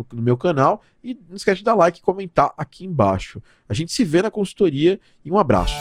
[0.00, 0.82] no, no, meu canal.
[1.02, 3.42] E não esquece de dar like e comentar aqui embaixo.
[3.68, 5.74] A gente se vê na consultoria e um abraço.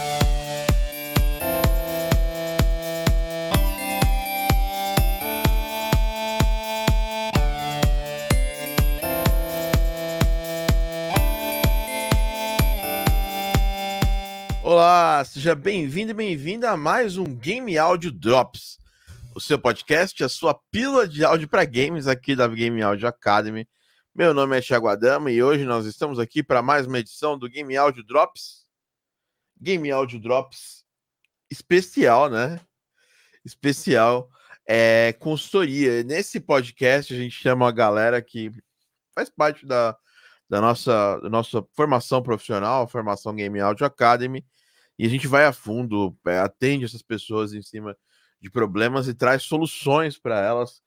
[14.62, 18.78] Olá, seja bem-vindo e bem-vinda a mais um Game Audio Drops,
[19.36, 23.68] o seu podcast, a sua pílula de áudio para games aqui da Game Audio Academy.
[24.14, 27.48] Meu nome é Thiago Adama e hoje nós estamos aqui para mais uma edição do
[27.48, 28.66] Game Audio Drops.
[29.62, 30.84] Game Audio Drops
[31.50, 32.60] especial, né?
[33.46, 34.30] Especial
[34.68, 36.04] é consultoria.
[36.04, 38.52] Nesse podcast a gente chama a galera que
[39.14, 39.96] faz parte da,
[40.50, 44.46] da nossa, da nossa formação profissional, formação Game Audio Academy,
[44.98, 47.96] e a gente vai a fundo, é, atende essas pessoas em cima
[48.42, 50.82] de problemas e traz soluções para elas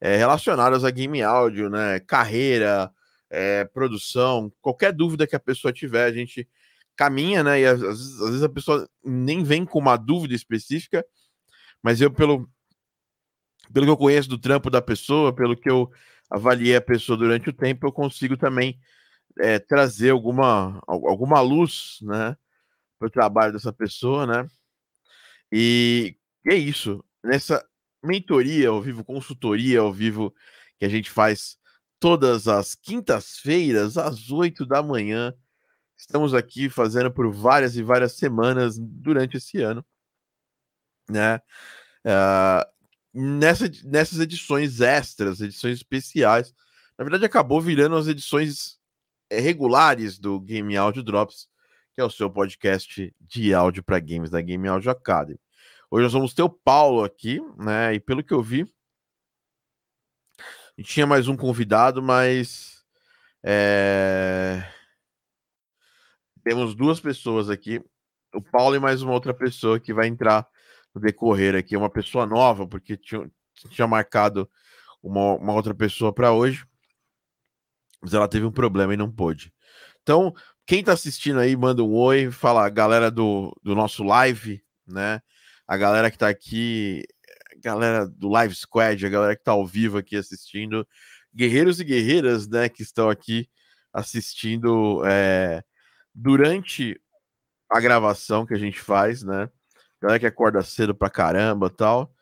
[0.00, 2.00] é, relacionadas a game áudio, né?
[2.00, 2.90] Carreira,
[3.30, 6.48] é, produção, qualquer dúvida que a pessoa tiver, a gente
[6.96, 7.60] caminha, né?
[7.60, 11.04] E às, às, vezes a pessoa nem vem com uma dúvida específica,
[11.82, 12.48] mas eu, pelo,
[13.72, 15.90] pelo que eu conheço do trampo da pessoa, pelo que eu
[16.30, 18.78] avaliei a pessoa durante o tempo, eu consigo também
[19.38, 22.36] é, trazer alguma, alguma luz, né?
[22.98, 24.48] Para o trabalho dessa pessoa, né?
[25.52, 26.16] E
[26.46, 27.04] é isso.
[27.22, 27.64] Nessa
[28.02, 30.34] mentoria ao vivo, consultoria ao vivo,
[30.78, 31.58] que a gente faz
[31.98, 35.34] todas as quintas-feiras, às oito da manhã.
[35.96, 39.84] Estamos aqui fazendo por várias e várias semanas durante esse ano,
[41.08, 41.36] né?
[42.04, 42.76] Uh,
[43.16, 46.54] nessa, nessas edições extras, edições especiais.
[46.98, 48.78] Na verdade, acabou virando as edições
[49.30, 51.48] eh, regulares do Game Audio Drops,
[51.94, 55.40] que é o seu podcast de áudio para games da Game Audio Academy.
[55.88, 57.94] Hoje nós vamos ter o Paulo aqui, né?
[57.94, 58.66] E pelo que eu vi,
[60.82, 62.84] tinha mais um convidado, mas
[63.44, 64.68] é...
[66.42, 67.80] temos duas pessoas aqui,
[68.34, 70.46] o Paulo e mais uma outra pessoa que vai entrar
[70.92, 73.30] no decorrer aqui, uma pessoa nova, porque tinha,
[73.70, 74.50] tinha marcado
[75.00, 76.66] uma, uma outra pessoa para hoje,
[78.02, 79.52] mas ela teve um problema e não pôde.
[80.02, 80.34] Então,
[80.66, 85.22] quem está assistindo aí, manda um oi, fala galera do, do nosso live, né?
[85.66, 87.04] A galera que tá aqui,
[87.52, 90.86] a galera do Live Squad, a galera que tá ao vivo aqui assistindo,
[91.34, 93.48] guerreiros e guerreiras, né, que estão aqui
[93.92, 95.62] assistindo é,
[96.14, 97.00] durante
[97.70, 99.48] a gravação que a gente faz, né?
[100.00, 102.12] Galera que acorda cedo pra caramba tal.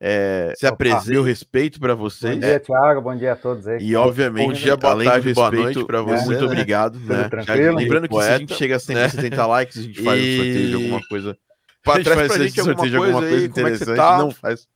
[0.00, 2.34] É, se apresenta meu respeito para vocês.
[2.34, 3.00] Bom dia, Thiago.
[3.00, 3.78] Bom dia a todos aí.
[3.82, 6.26] E, obviamente, bom dia, boa tarde, boa noite para você.
[6.26, 7.00] Muito obrigado.
[7.00, 7.28] Né?
[7.74, 9.44] Lembrando que se a gente chega a 170 né?
[9.44, 10.22] likes, a gente faz e...
[10.22, 11.38] um sorteio de alguma coisa
[11.84, 13.84] Pra, traz pra gente alguma coisa, alguma coisa aí, interessante.
[13.84, 14.18] Como é tá?
[14.18, 14.66] Não faz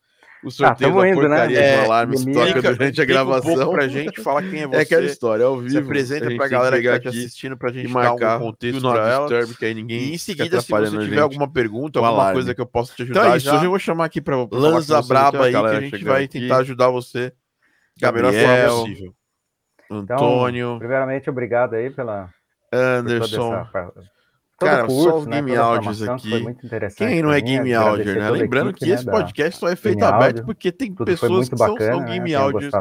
[0.43, 1.29] o sorteio ah, da indo, né?
[1.29, 1.77] porcaria né?
[1.77, 3.71] do alarme é, toca durante a gravação.
[3.71, 4.77] Um pra gente, fala quem é você.
[4.79, 5.71] É aquela história, é ao vivo.
[5.71, 9.29] Se apresenta pra galera que tá te assistindo pra gente marcar um contexto pra ela.
[9.29, 12.35] Disturb, que aí ninguém e em seguida, se você tiver alguma pergunta, alguma alarme.
[12.35, 14.37] coisa que eu possa te ajudar, então é isso, hoje eu vou chamar aqui pra
[14.53, 17.33] Lanza Braba aí, que a gente vai tentar ajudar você
[17.99, 19.15] da melhor forma possível.
[19.91, 20.67] Antônio.
[20.67, 22.29] Então, primeiramente, obrigado aí pela...
[22.71, 23.67] Anderson.
[24.59, 26.45] Cara, curso, só os né, game audios aqui.
[26.97, 28.31] Quem não é game audio, né?
[28.31, 31.93] Lembrando equipe, que né, esse podcast só é feito aberto porque tem pessoas que bacana,
[31.93, 32.37] são, são game né?
[32.37, 32.73] audios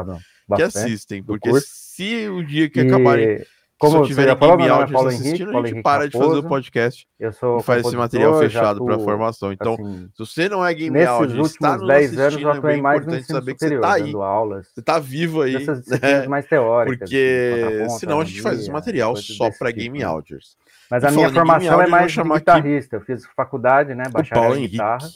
[0.56, 1.22] que assistem.
[1.22, 3.44] Porque se o dia que acabarem
[3.78, 7.58] como se tiver game áudio assistindo, a gente para de fazer o podcast eu sou
[7.58, 9.52] e faz esse material fechado para formação.
[9.52, 13.02] Então, assim, se você não é game áudio, está nos 10 anos eu é mais
[13.02, 14.12] importante saber que você está aí.
[14.12, 15.54] Aulas, você está vivo aí.
[16.02, 16.26] Né?
[16.26, 16.98] mais teóricas.
[16.98, 20.56] Porque senão a gente faz esse material só para game tipo, audios.
[20.90, 22.96] Mas a minha formação é mais de guitarrista.
[22.96, 24.04] Eu fiz faculdade, né?
[24.10, 25.06] Bacharel em guitarra.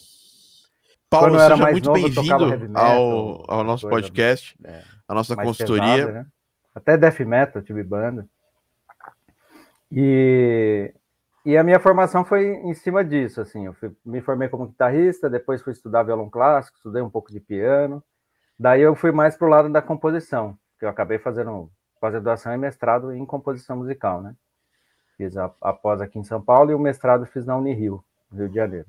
[1.08, 6.06] Paulo, Quando seja muito bem-vindo ao, ao nosso podcast, é, a nossa consultoria.
[6.06, 6.26] Pesada, né?
[6.74, 8.26] Até death metal, tive banda.
[9.90, 10.90] E,
[11.44, 15.28] e a minha formação foi em cima disso, assim, eu fui, me formei como guitarrista,
[15.28, 18.02] depois fui estudar violão clássico, estudei um pouco de piano,
[18.58, 21.70] daí eu fui mais para o lado da composição, que eu acabei fazendo
[22.00, 24.34] pós-graduação e mestrado em composição musical, né?
[25.16, 28.54] Fiz a, após aqui em São Paulo e o mestrado fiz na Unirio, Rio de
[28.54, 28.86] Janeiro.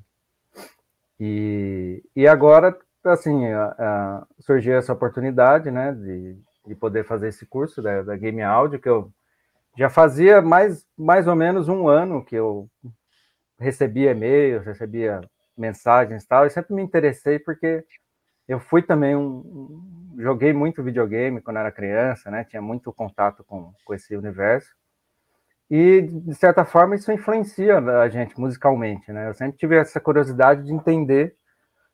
[1.19, 7.45] E, e agora, assim, a, a, surgiu essa oportunidade, né, de, de poder fazer esse
[7.45, 9.11] curso da, da Game Audio, que eu
[9.77, 12.69] já fazia mais, mais ou menos um ano que eu
[13.59, 15.21] recebia e-mails, recebia
[15.57, 17.85] mensagens e tal, e sempre me interessei porque
[18.47, 22.43] eu fui também um, joguei muito videogame quando era criança, né?
[22.43, 24.69] Tinha muito contato com, com esse universo.
[25.75, 29.27] E de certa forma isso influencia a gente musicalmente, né?
[29.27, 31.35] Eu sempre tive essa curiosidade de entender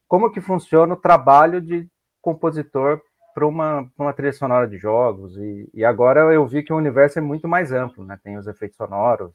[0.06, 1.88] como que funciona o trabalho de
[2.22, 3.02] compositor
[3.34, 7.20] para uma, uma trilha sonora de jogos, e, e, agora eu vi que o universo
[7.20, 8.20] é muito mais amplo, né?
[8.22, 9.32] Tem os efeitos sonoros,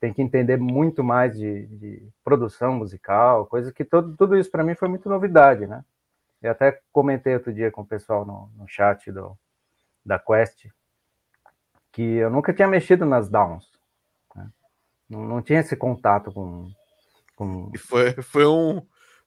[0.00, 4.64] tem que entender muito mais de, de produção musical, coisa que todo, tudo isso para
[4.64, 5.84] mim foi muito novidade, né?
[6.40, 9.36] Eu até comentei outro dia com o pessoal no, no chat do,
[10.02, 10.68] da Quest,
[11.92, 13.70] que eu nunca tinha mexido nas downs,
[14.34, 14.50] né?
[15.08, 16.70] não, não tinha esse contato com...
[17.36, 17.70] com...
[17.74, 18.82] E foi, foi um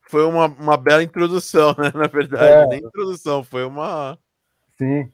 [0.07, 1.91] foi uma, uma bela introdução, né?
[1.93, 2.67] Na verdade, é.
[2.67, 4.17] nem introdução, foi uma.
[4.77, 5.11] Sim.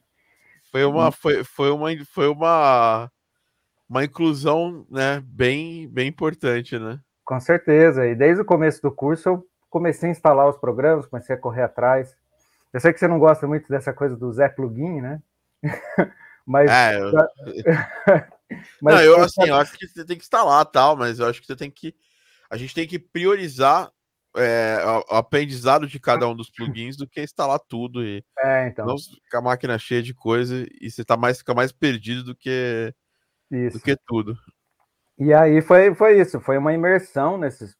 [0.70, 3.10] Foi uma, foi, foi uma, foi uma,
[3.88, 5.22] uma inclusão, né?
[5.24, 6.98] Bem, bem importante, né?
[7.24, 8.06] Com certeza.
[8.06, 11.62] E desde o começo do curso eu comecei a instalar os programas, comecei a correr
[11.62, 12.16] atrás.
[12.72, 15.22] Eu sei que você não gosta muito dessa coisa do Zé Plugin, né?
[16.46, 16.70] mas.
[16.70, 17.12] É, eu...
[18.80, 21.40] mas não, eu assim, eu acho que você tem que instalar tal, mas eu acho
[21.40, 21.94] que você tem que.
[22.50, 23.90] A gente tem que priorizar
[24.36, 24.78] é,
[25.10, 28.86] o aprendizado de cada um dos plugins do que instalar tudo e é, então.
[28.86, 32.34] não ficar a máquina cheia de coisa e você tá mais, fica mais perdido do
[32.34, 32.94] que,
[33.50, 33.78] isso.
[33.78, 34.36] do que tudo.
[35.18, 37.76] E aí foi, foi isso, foi uma imersão nesses,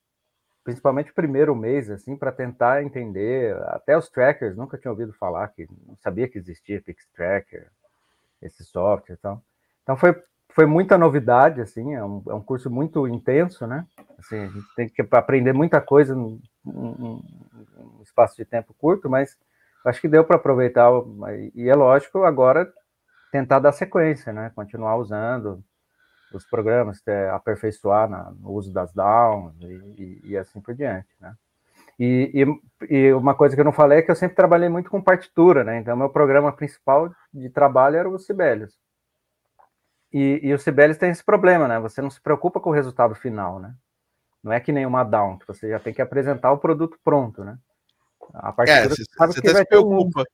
[0.62, 5.48] principalmente o primeiro mês, assim, para tentar entender, até os trackers, nunca tinha ouvido falar,
[5.48, 7.70] que não sabia que existia Pix Tracker,
[8.42, 9.42] esse software e tal.
[9.82, 10.14] Então foi
[10.54, 13.86] foi muita novidade, assim, é um, é um curso muito intenso, né?
[14.18, 16.40] Assim, a gente tem que aprender muita coisa num,
[18.02, 19.36] espaço de tempo curto, mas
[19.86, 20.90] acho que deu para aproveitar,
[21.54, 22.70] e é lógico, agora
[23.30, 24.52] tentar dar sequência, né?
[24.54, 25.64] Continuar usando
[26.34, 27.02] os programas,
[27.32, 31.34] aperfeiçoar na, no uso das downs e, e, e assim por diante, né?
[31.98, 32.44] E,
[32.88, 35.00] e, e, uma coisa que eu não falei é que eu sempre trabalhei muito com
[35.00, 35.78] partitura, né?
[35.78, 38.74] Então, meu programa principal de trabalho era o Sibelius.
[40.12, 41.78] E, e o Sibelius tem esse problema, né?
[41.80, 43.74] Você não se preocupa com o resultado final, né?
[44.42, 47.44] Não é que nem uma down, que você já tem que apresentar o produto pronto,
[47.44, 47.56] né?
[48.34, 50.24] A partir é, você, sabe você que vai se preocupa.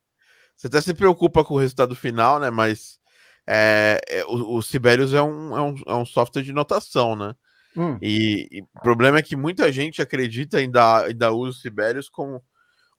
[0.56, 2.50] Você até se preocupa com o resultado final, né?
[2.50, 2.98] Mas
[3.46, 7.34] é, é, o, o Sibelius é um, é, um, é um software de notação, né?
[7.78, 7.96] Hum.
[8.02, 12.42] E, e, o problema é que muita gente acredita ainda, ainda usa o Sibelius como,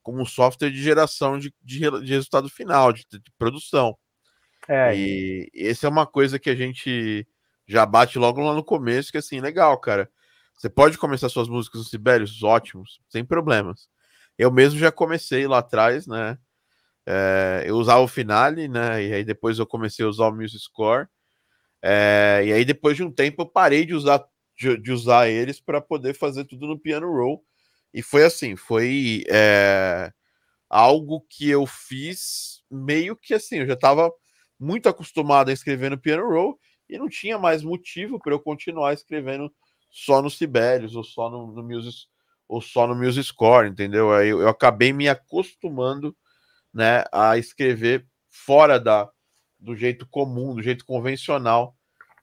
[0.02, 3.98] como um software de geração de, de, de resultado final, de, de produção.
[4.70, 4.96] É.
[4.96, 7.28] E essa é uma coisa que a gente
[7.68, 10.10] já bate logo lá no começo, que é assim, legal, cara.
[10.56, 13.90] Você pode começar suas músicas no Sibelius, ótimos, sem problemas.
[14.38, 16.38] Eu mesmo já comecei lá atrás, né?
[17.06, 19.04] É, eu usava o Finale, né?
[19.04, 21.08] E aí depois eu comecei a usar o Music Score.
[21.82, 24.24] É, e aí depois de um tempo eu parei de usar,
[24.60, 27.44] de, de usar eles para poder fazer tudo no Piano Roll.
[27.94, 30.12] E foi assim, foi é,
[30.70, 34.12] algo que eu fiz meio que assim, eu já estava
[34.60, 38.94] muito acostumado a escrever no piano roll e não tinha mais motivo para eu continuar
[38.94, 39.52] escrevendo
[39.90, 42.08] só no Sibelius ou só no, no Music
[42.48, 44.12] ou só no Music Score, entendeu?
[44.12, 46.16] Aí eu, eu, acabei me acostumando,
[46.74, 49.10] né, a escrever fora da
[49.60, 51.76] do jeito comum, do jeito convencional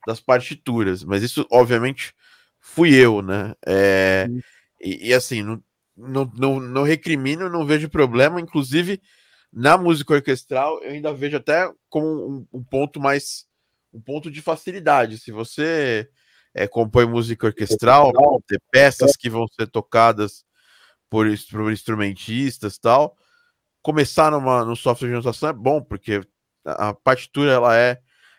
[0.07, 1.05] das partituras.
[1.05, 2.15] Mas isso, obviamente,
[2.67, 3.55] fui eu, né?
[3.65, 4.27] É,
[4.81, 5.63] e, e, assim, não,
[5.97, 8.41] não, não, não recrimino, não vejo problema.
[8.41, 9.01] Inclusive,
[9.53, 13.47] na música orquestral, eu ainda vejo até como um, um ponto mais
[13.95, 15.19] um ponto de facilidade.
[15.19, 16.11] Se você
[16.53, 18.13] é, compõe música orquestral,
[18.47, 20.45] ter peças que vão ser tocadas
[21.09, 23.17] por, por instrumentistas tal,
[23.81, 26.21] começar numa, no software de notação é bom, porque
[26.65, 27.99] a partitura ela é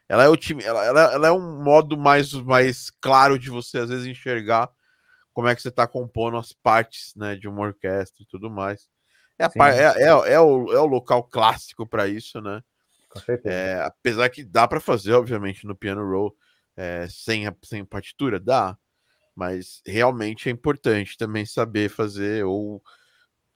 [0.09, 3.79] ela é, o time, ela, ela, ela, é um modo mais, mais claro de você
[3.79, 4.69] às vezes enxergar
[5.33, 8.87] como é que você está compondo as partes né, de uma orquestra e tudo mais.
[9.37, 12.63] É, a, é, é, é, o, é o local clássico para isso, né?
[13.45, 16.35] É, apesar que dá para fazer, obviamente, no piano roll
[16.75, 18.77] é, sem, sem partitura, dá.
[19.35, 22.81] Mas realmente é importante também saber fazer ou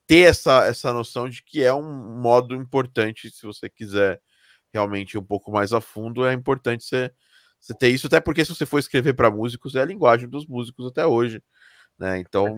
[0.05, 4.22] ter essa, essa noção de que é um modo importante se você quiser
[4.73, 7.11] realmente um pouco mais a fundo, é importante você
[7.61, 10.47] você ter isso, até porque se você for escrever para músicos, é a linguagem dos
[10.47, 11.43] músicos até hoje,
[11.97, 12.17] né?
[12.17, 12.57] Então,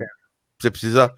[0.58, 1.14] você precisa,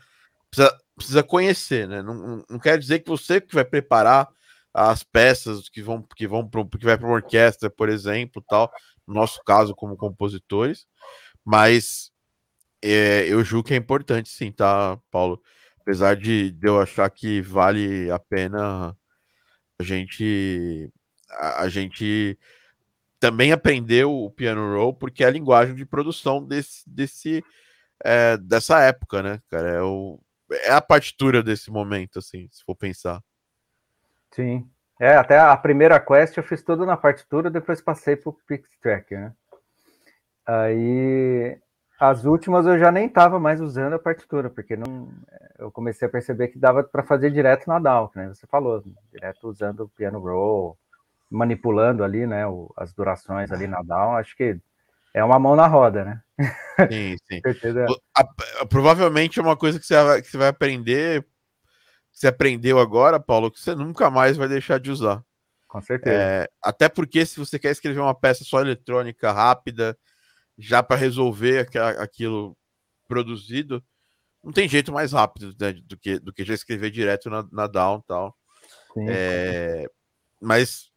[0.50, 2.02] precisa, precisa conhecer, né?
[2.02, 4.28] Não, não quer dizer que você que vai preparar
[4.74, 8.72] as peças que vão que vão pro, que vai para uma orquestra, por exemplo, tal,
[9.08, 10.88] no nosso caso como compositores,
[11.46, 12.12] mas
[12.82, 15.42] é, eu julgo que é importante sim, tá, Paulo?
[15.82, 18.98] Apesar de, de eu achar que vale a pena
[19.80, 20.92] a gente
[21.30, 22.38] a, a gente
[23.20, 27.44] também aprendeu o piano roll porque é a linguagem de produção desse, desse
[28.04, 29.70] é, dessa época, né, cara?
[29.70, 30.20] É, o,
[30.52, 33.22] é a partitura desse momento, assim, se for pensar.
[34.32, 34.70] Sim.
[35.00, 39.20] É, até a primeira quest eu fiz tudo na partitura, depois passei pro Pix Tracker,
[39.20, 39.34] né?
[40.46, 41.60] Aí
[42.00, 45.10] as últimas eu já nem estava mais usando a partitura, porque não,
[45.58, 48.28] eu comecei a perceber que dava para fazer direto na DAW, né?
[48.30, 50.78] Você falou, direto usando o piano roll,
[51.30, 54.58] manipulando ali, né, o, as durações ali na down, acho que
[55.14, 56.22] é uma mão na roda, né?
[56.92, 57.42] Sim, sim.
[58.14, 58.22] a,
[58.62, 62.80] a, provavelmente é uma coisa que você, vai, que você vai aprender, que você aprendeu
[62.80, 65.24] agora, Paulo, que você nunca mais vai deixar de usar.
[65.70, 66.14] Com certeza.
[66.14, 69.98] É, até porque se você quer escrever uma peça só eletrônica rápida,
[70.58, 71.70] já para resolver
[72.00, 72.58] aquilo
[73.08, 73.84] produzido,
[74.44, 77.68] não tem jeito mais rápido né, do, que, do que já escrever direto na, na
[77.68, 78.38] down tal.
[78.94, 79.90] Sim, é,
[80.42, 80.92] mas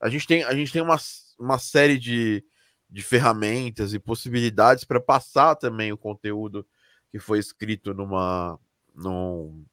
[0.00, 0.98] a gente tem, a gente tem uma,
[1.38, 2.44] uma série de,
[2.90, 6.66] de ferramentas e possibilidades para passar também o conteúdo
[7.10, 8.58] que foi escrito numa.
[8.94, 9.64] Num,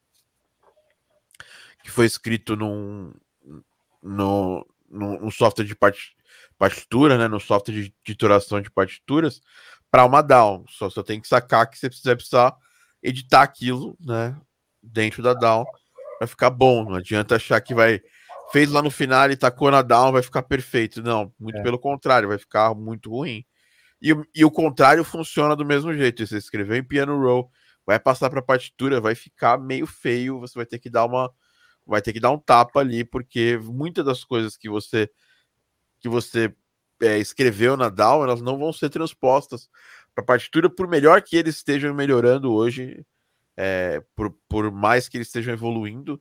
[1.82, 3.12] que foi escrito num,
[4.02, 5.74] no, num, software de
[6.60, 9.40] partitura, né, no software de titulação de partituras,
[9.90, 10.62] para uma DAW.
[10.68, 12.54] Só, só tem que sacar que você precisa, precisar
[13.02, 14.36] editar aquilo né,
[14.82, 15.64] dentro da DAW
[16.18, 16.84] para ficar bom.
[16.84, 18.02] Não adianta achar que vai
[18.52, 21.02] fez lá no final e tacou na down, vai ficar perfeito.
[21.02, 21.62] Não, muito é.
[21.62, 23.44] pelo contrário, vai ficar muito ruim.
[24.02, 26.26] E, e, o contrário funciona do mesmo jeito.
[26.26, 27.50] Você escreveu em piano roll,
[27.86, 30.40] vai passar para partitura, vai ficar meio feio.
[30.40, 31.30] Você vai ter que dar uma,
[31.86, 35.08] vai ter que dar um tapa ali, porque muitas das coisas que você
[36.00, 36.54] que você
[37.00, 39.68] é, escreveu na DAW, elas não vão ser transpostas
[40.14, 43.04] para partitura, por melhor que eles estejam melhorando hoje,
[43.56, 46.20] é, por, por mais que eles estejam evoluindo,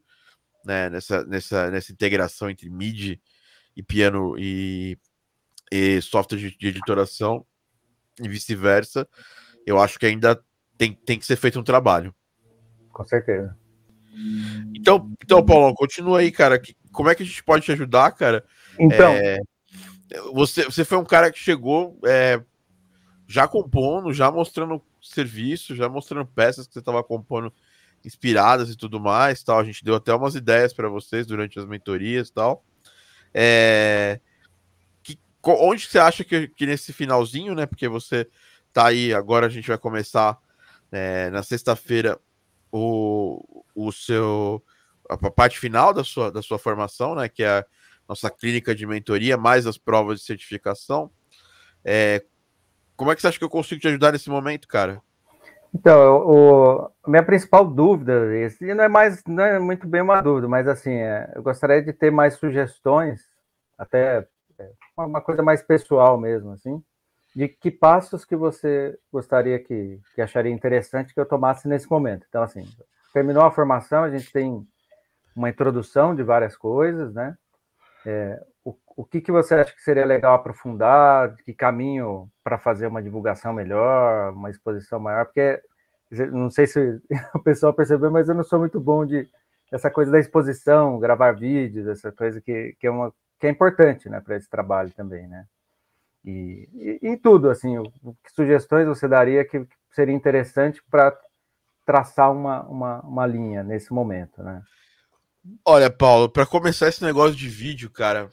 [0.65, 3.21] né, nessa, nessa, nessa integração entre MIDI
[3.75, 4.98] e piano e,
[5.71, 7.45] e software de, de editoração
[8.21, 9.07] e vice-versa,
[9.65, 10.41] eu acho que ainda
[10.77, 12.13] tem, tem que ser feito um trabalho.
[12.91, 13.57] Com certeza.
[14.75, 16.62] Então, então Paulo, continua aí, cara.
[16.91, 18.43] Como é que a gente pode te ajudar, cara?
[18.77, 19.39] Então, é,
[20.33, 22.41] você, você foi um cara que chegou é,
[23.27, 27.53] já compondo, já mostrando serviço, já mostrando peças que você estava compondo
[28.03, 29.59] inspiradas e tudo mais, tal.
[29.59, 32.63] A gente deu até umas ideias para vocês durante as mentorias, tal.
[33.33, 34.19] É...
[35.03, 37.65] Que, onde você acha que, que, nesse finalzinho, né?
[37.65, 38.27] Porque você
[38.73, 40.37] tá aí agora, a gente vai começar
[40.91, 42.19] é, na sexta-feira
[42.71, 44.63] o, o seu
[45.09, 47.27] a parte final da sua, da sua formação, né?
[47.27, 47.65] Que é
[48.09, 51.11] nossa clínica de mentoria, mais as provas de certificação.
[51.85, 52.25] É,
[52.95, 54.99] como é que você acha que eu consigo te ajudar nesse momento, cara?
[55.73, 60.19] Então, o, a minha principal dúvida, esse não é mais, não é muito bem uma
[60.19, 63.21] dúvida, mas assim, é, eu gostaria de ter mais sugestões,
[63.77, 66.83] até é, uma coisa mais pessoal mesmo, assim,
[67.35, 72.25] de que passos que você gostaria que, que acharia interessante que eu tomasse nesse momento.
[72.27, 72.67] Então, assim,
[73.13, 74.67] terminou a formação, a gente tem
[75.35, 77.37] uma introdução de várias coisas, né?
[78.05, 81.35] É, o, o que, que você acha que seria legal aprofundar?
[81.37, 85.25] Que caminho para fazer uma divulgação melhor, uma exposição maior?
[85.25, 85.61] Porque
[86.31, 87.01] não sei se
[87.35, 89.27] o pessoal percebeu, mas eu não sou muito bom de
[89.71, 94.09] essa coisa da exposição, gravar vídeos, essa coisa que, que, é, uma, que é importante
[94.09, 95.45] né, para esse trabalho também, né?
[96.25, 97.83] E, e, e tudo, assim, o,
[98.23, 101.17] que sugestões você daria que seria interessante para
[101.85, 104.61] traçar uma, uma, uma linha nesse momento, né?
[105.65, 108.31] Olha, Paulo, para começar esse negócio de vídeo, cara,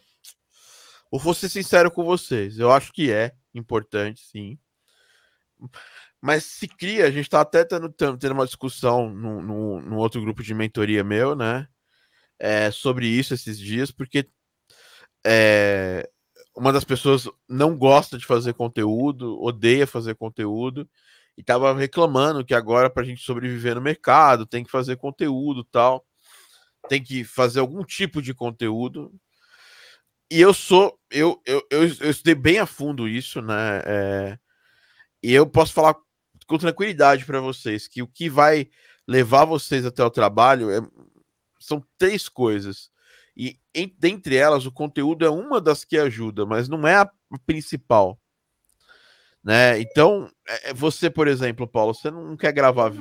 [1.11, 4.59] ou vou ser sincero com vocês, eu acho que é importante, sim.
[6.21, 10.55] Mas se cria, a gente está até tendo, tendo uma discussão no, outro grupo de
[10.55, 11.69] mentoria meu, né?
[12.39, 14.29] É, sobre isso esses dias, porque
[15.25, 16.09] é,
[16.55, 20.89] uma das pessoas não gosta de fazer conteúdo, odeia fazer conteúdo,
[21.37, 25.65] e estava reclamando que agora, para a gente sobreviver no mercado, tem que fazer conteúdo
[25.65, 26.05] tal,
[26.88, 29.12] tem que fazer algum tipo de conteúdo,
[30.31, 33.83] e eu sou, eu, eu, eu, eu, estudei bem a fundo isso, né?
[33.85, 34.38] É,
[35.23, 35.95] e eu posso falar
[36.47, 38.69] com tranquilidade para vocês que o que vai
[39.07, 40.81] levar vocês até o trabalho é,
[41.61, 42.90] são três coisas.
[43.37, 47.11] E em, dentre elas, o conteúdo é uma das que ajuda, mas não é a
[47.47, 48.21] principal.
[49.45, 49.81] Né?
[49.81, 52.93] Então, é, é, você, por exemplo, Paulo, você não quer gravar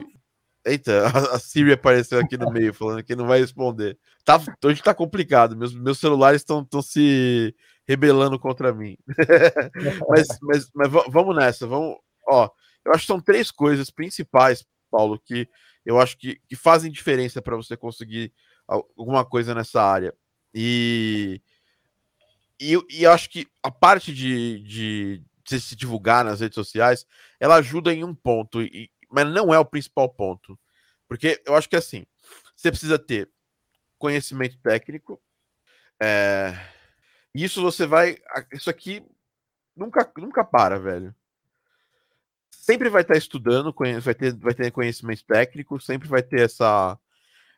[0.66, 1.06] Eita,
[1.36, 3.98] a Siri apareceu aqui no meio, falando que não vai responder.
[4.24, 7.56] Tá, hoje tá complicado, meus, meus celulares estão se
[7.88, 8.98] rebelando contra mim.
[10.10, 11.96] mas, mas, mas vamos nessa, vamos.
[12.28, 12.50] Ó,
[12.84, 15.48] eu acho que são três coisas principais, Paulo, que
[15.86, 18.34] eu acho que, que fazem diferença para você conseguir
[18.68, 20.14] alguma coisa nessa área.
[20.52, 21.40] E,
[22.60, 27.06] e, e acho que a parte de, de, de se divulgar nas redes sociais,
[27.40, 28.62] ela ajuda em um ponto.
[28.64, 30.60] E, mas não é o principal ponto.
[31.08, 32.06] Porque eu acho que assim,
[32.54, 33.30] você precisa ter
[33.98, 35.22] conhecimento técnico.
[36.02, 36.54] É...
[37.34, 38.18] Isso você vai.
[38.52, 39.02] Isso aqui
[39.74, 41.16] nunca, nunca para, velho.
[42.52, 47.00] Sempre vai estar estudando, vai ter, vai ter conhecimento técnico, sempre vai ter essa,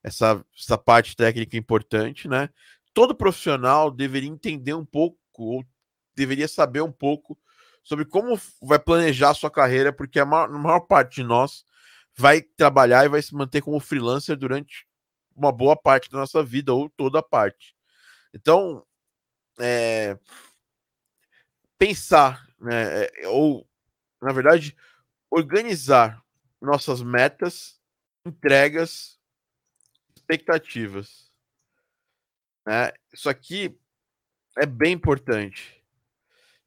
[0.04, 2.50] essa, essa parte técnica importante, né?
[2.94, 5.66] Todo profissional deveria entender um pouco, ou
[6.16, 7.38] deveria saber um pouco
[7.88, 11.64] sobre como vai planejar a sua carreira, porque a maior, a maior parte de nós
[12.18, 14.86] vai trabalhar e vai se manter como freelancer durante
[15.34, 17.74] uma boa parte da nossa vida, ou toda a parte.
[18.34, 18.86] Então,
[19.58, 20.20] é,
[21.78, 23.66] pensar, né, é, ou,
[24.22, 24.76] na verdade,
[25.32, 26.22] organizar
[26.62, 27.80] nossas metas,
[28.26, 29.18] entregas,
[30.14, 31.32] expectativas.
[32.66, 32.92] Né?
[33.14, 33.80] Isso aqui
[34.58, 35.77] é bem importante.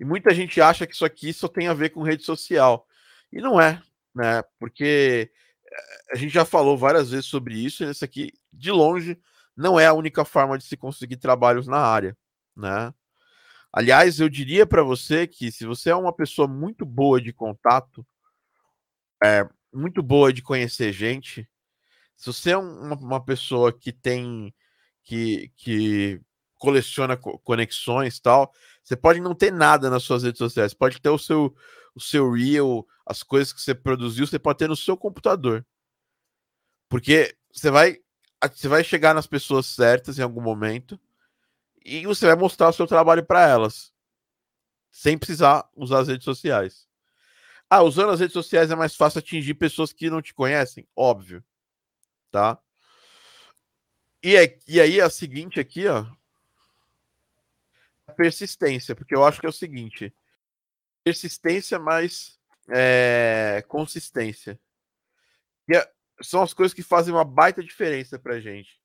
[0.00, 2.86] E muita gente acha que isso aqui só tem a ver com rede social.
[3.30, 3.82] E não é,
[4.14, 4.42] né?
[4.58, 5.30] Porque
[5.70, 9.20] eh, a gente já falou várias vezes sobre isso, e isso aqui, de longe,
[9.54, 12.16] não é a única forma de se conseguir trabalhos na área,
[12.56, 12.94] né?
[13.72, 18.04] Aliás, eu diria para você que se você é uma pessoa muito boa de contato,
[19.22, 21.48] é, muito boa de conhecer gente,
[22.16, 24.52] se você é uma, uma pessoa que tem
[25.04, 26.20] que, que
[26.60, 28.52] coleciona conexões tal,
[28.84, 31.56] você pode não ter nada nas suas redes sociais, pode ter o seu,
[31.94, 35.66] o seu reel, as coisas que você produziu, você pode ter no seu computador.
[36.86, 37.98] Porque você vai,
[38.52, 41.00] você vai chegar nas pessoas certas em algum momento
[41.82, 43.90] e você vai mostrar o seu trabalho para elas,
[44.90, 46.86] sem precisar usar as redes sociais.
[47.70, 50.86] Ah, usando as redes sociais é mais fácil atingir pessoas que não te conhecem?
[50.94, 51.42] Óbvio.
[52.30, 52.60] Tá?
[54.22, 56.04] E, é, e aí a seguinte aqui, ó,
[58.10, 60.12] persistência, porque eu acho que é o seguinte:
[61.04, 64.58] persistência mais é, consistência.
[65.68, 68.80] E é, são as coisas que fazem uma baita diferença pra gente.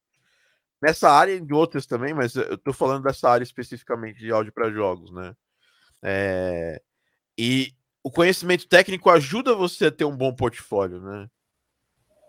[0.81, 4.53] Nessa área e em outras também, mas eu tô falando dessa área especificamente de áudio
[4.53, 5.35] para jogos, né?
[6.03, 6.81] É,
[7.38, 11.29] e o conhecimento técnico ajuda você a ter um bom portfólio, né?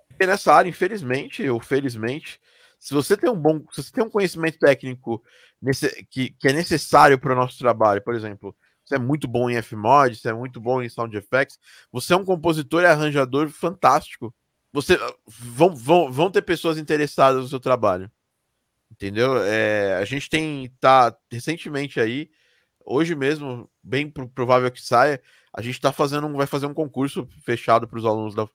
[0.09, 2.41] Porque nessa área, infelizmente ou felizmente,
[2.79, 5.23] se você tem um bom, se você tem um conhecimento técnico
[5.61, 9.51] nesse, que, que é necessário para o nosso trabalho, por exemplo, você é muito bom
[9.51, 11.59] em Fmod, você é muito bom em sound effects,
[11.91, 14.33] você é um compositor e arranjador fantástico.
[14.73, 18.11] Você vão, vão, vão ter pessoas interessadas no seu trabalho.
[18.91, 19.43] Entendeu?
[19.43, 22.31] É, a gente tem tá recentemente aí,
[22.85, 25.21] hoje mesmo, bem provável que saia,
[25.53, 28.49] a gente está fazendo, vai fazer um concurso fechado para os alunos da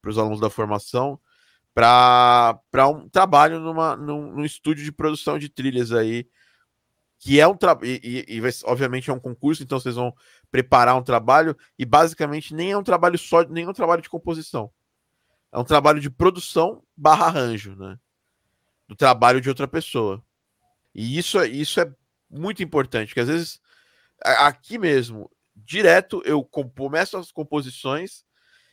[0.00, 1.18] para os alunos da formação
[1.78, 6.28] para um trabalho numa, num, num, estúdio de produção de trilhas aí,
[7.20, 10.12] que é um trabalho, e, e, e, obviamente é um concurso, então vocês vão
[10.50, 14.10] preparar um trabalho, e basicamente nem é um trabalho só, nem é um trabalho de
[14.10, 14.72] composição.
[15.52, 17.96] É um trabalho de produção barra arranjo, né?
[18.88, 20.22] Do trabalho de outra pessoa.
[20.92, 21.94] E isso, é, isso é
[22.28, 23.60] muito importante, que às vezes,
[24.20, 28.24] aqui mesmo, direto, eu começo as composições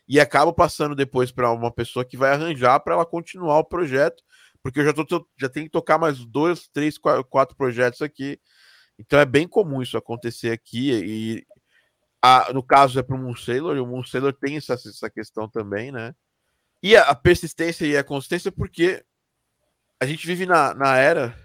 [0.07, 4.23] e acabo passando depois para uma pessoa que vai arranjar para ela continuar o projeto,
[4.61, 8.39] porque eu já, tô, já tenho que tocar mais dois, três, quatro projetos aqui.
[8.97, 10.91] Então é bem comum isso acontecer aqui.
[10.91, 11.45] E
[12.21, 15.09] a, no caso é para o Moon Sailor, e o Moon Sailor tem essa, essa
[15.09, 16.15] questão também, né?
[16.81, 19.03] E a, a persistência e a consistência, porque
[19.99, 21.37] a gente vive na, na era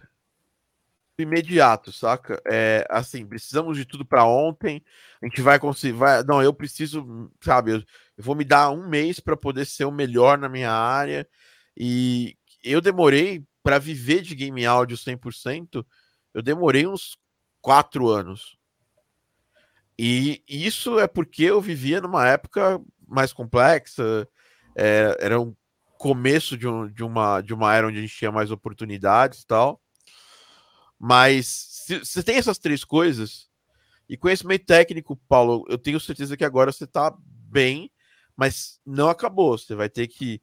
[1.18, 2.40] imediato, saca?
[2.46, 4.83] É assim, precisamos de tudo para ontem.
[5.23, 7.73] A gente vai conseguir, vai, não, eu preciso, sabe?
[7.73, 7.83] Eu,
[8.21, 11.27] eu vou me dar um mês para poder ser o melhor na minha área.
[11.75, 15.87] E eu demorei para viver de game áudio 100%,
[16.35, 17.17] eu demorei uns
[17.63, 18.59] quatro anos.
[19.99, 22.79] E isso é porque eu vivia numa época
[23.09, 24.29] mais complexa,
[24.77, 25.57] é, era um
[25.99, 29.47] começo de, um, de, uma, de uma era onde a gente tinha mais oportunidades e
[29.47, 29.81] tal.
[30.99, 33.49] Mas você tem essas três coisas,
[34.07, 37.17] e conhecimento técnico, Paulo, eu tenho certeza que agora você está
[37.51, 37.91] bem,
[38.40, 39.59] mas não acabou.
[39.59, 40.40] Você vai ter que,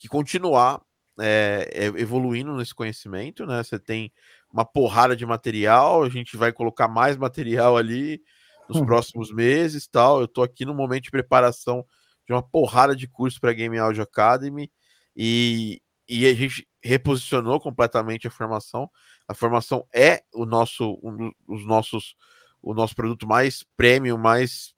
[0.00, 0.82] que continuar
[1.20, 3.62] é, evoluindo nesse conhecimento, né?
[3.62, 4.12] Você tem
[4.52, 8.20] uma porrada de material, a gente vai colocar mais material ali
[8.68, 8.84] nos hum.
[8.84, 10.20] próximos meses, tal.
[10.20, 11.86] Eu tô aqui no momento de preparação
[12.26, 14.68] de uma porrada de curso para Game Audio Academy
[15.14, 18.90] e, e a gente reposicionou completamente a formação.
[19.28, 22.16] A formação é o nosso, um, os nossos,
[22.60, 24.74] o nosso produto mais premium, mais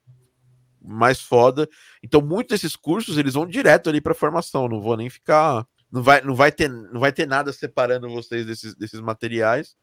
[0.82, 1.68] mais foda.
[2.02, 4.68] Então, muitos desses cursos eles vão direto ali para formação.
[4.68, 8.46] Não vou nem ficar, não vai, não vai ter, não vai ter nada separando vocês
[8.46, 9.76] desses, desses materiais.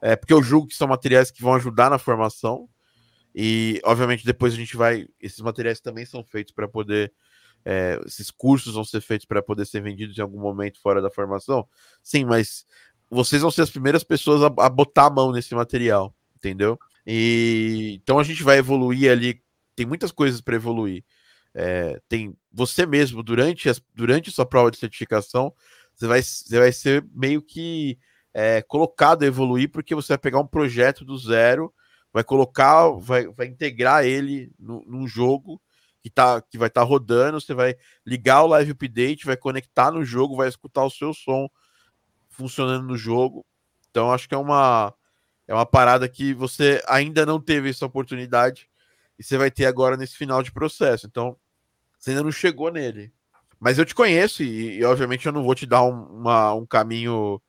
[0.00, 2.68] É, porque eu julgo que são materiais que vão ajudar na formação.
[3.34, 5.06] E, obviamente, depois a gente vai.
[5.20, 7.12] Esses materiais também são feitos para poder.
[7.64, 11.10] É, esses cursos vão ser feitos para poder ser vendidos em algum momento fora da
[11.10, 11.66] formação.
[12.02, 12.66] Sim, mas
[13.08, 16.78] vocês vão ser as primeiras pessoas a, a botar a mão nesse material, entendeu?
[17.06, 19.40] E então a gente vai evoluir ali.
[19.82, 21.04] Tem muitas coisas para evoluir.
[21.52, 25.52] É, tem você mesmo durante, durante sua prova de certificação,
[25.92, 27.98] você vai, você vai ser meio que
[28.32, 31.74] é, colocado a evoluir, porque você vai pegar um projeto do zero,
[32.12, 35.60] vai colocar, vai, vai integrar ele no, num jogo
[36.00, 37.74] que, tá, que vai estar tá rodando, você vai
[38.06, 41.48] ligar o live update, vai conectar no jogo, vai escutar o seu som
[42.30, 43.44] funcionando no jogo.
[43.90, 44.94] Então, acho que é uma,
[45.48, 48.70] é uma parada que você ainda não teve essa oportunidade
[49.22, 51.06] e você vai ter agora nesse final de processo.
[51.06, 51.36] Então,
[51.96, 53.12] você ainda não chegou nele.
[53.60, 56.66] Mas eu te conheço e, e obviamente, eu não vou te dar um, uma, um
[56.66, 57.40] caminho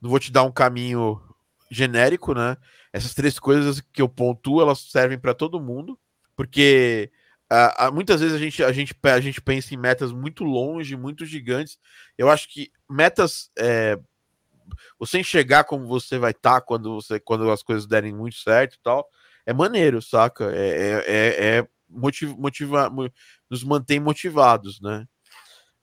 [0.00, 1.22] não vou te dar um caminho
[1.70, 2.56] genérico, né?
[2.92, 5.96] Essas três coisas que eu pontuo, elas servem para todo mundo,
[6.34, 7.08] porque
[7.52, 11.24] uh, muitas vezes a gente, a, gente, a gente pensa em metas muito longe, muito
[11.24, 11.78] gigantes.
[12.18, 13.48] Eu acho que metas.
[13.56, 13.96] É,
[14.98, 18.74] você enxergar como você vai estar tá quando, você, quando as coisas derem muito certo
[18.74, 19.08] e tal,
[19.46, 20.52] é maneiro, saca?
[20.54, 22.92] É, é, é, é motiva, motiva,
[23.50, 25.06] nos mantém motivados, né?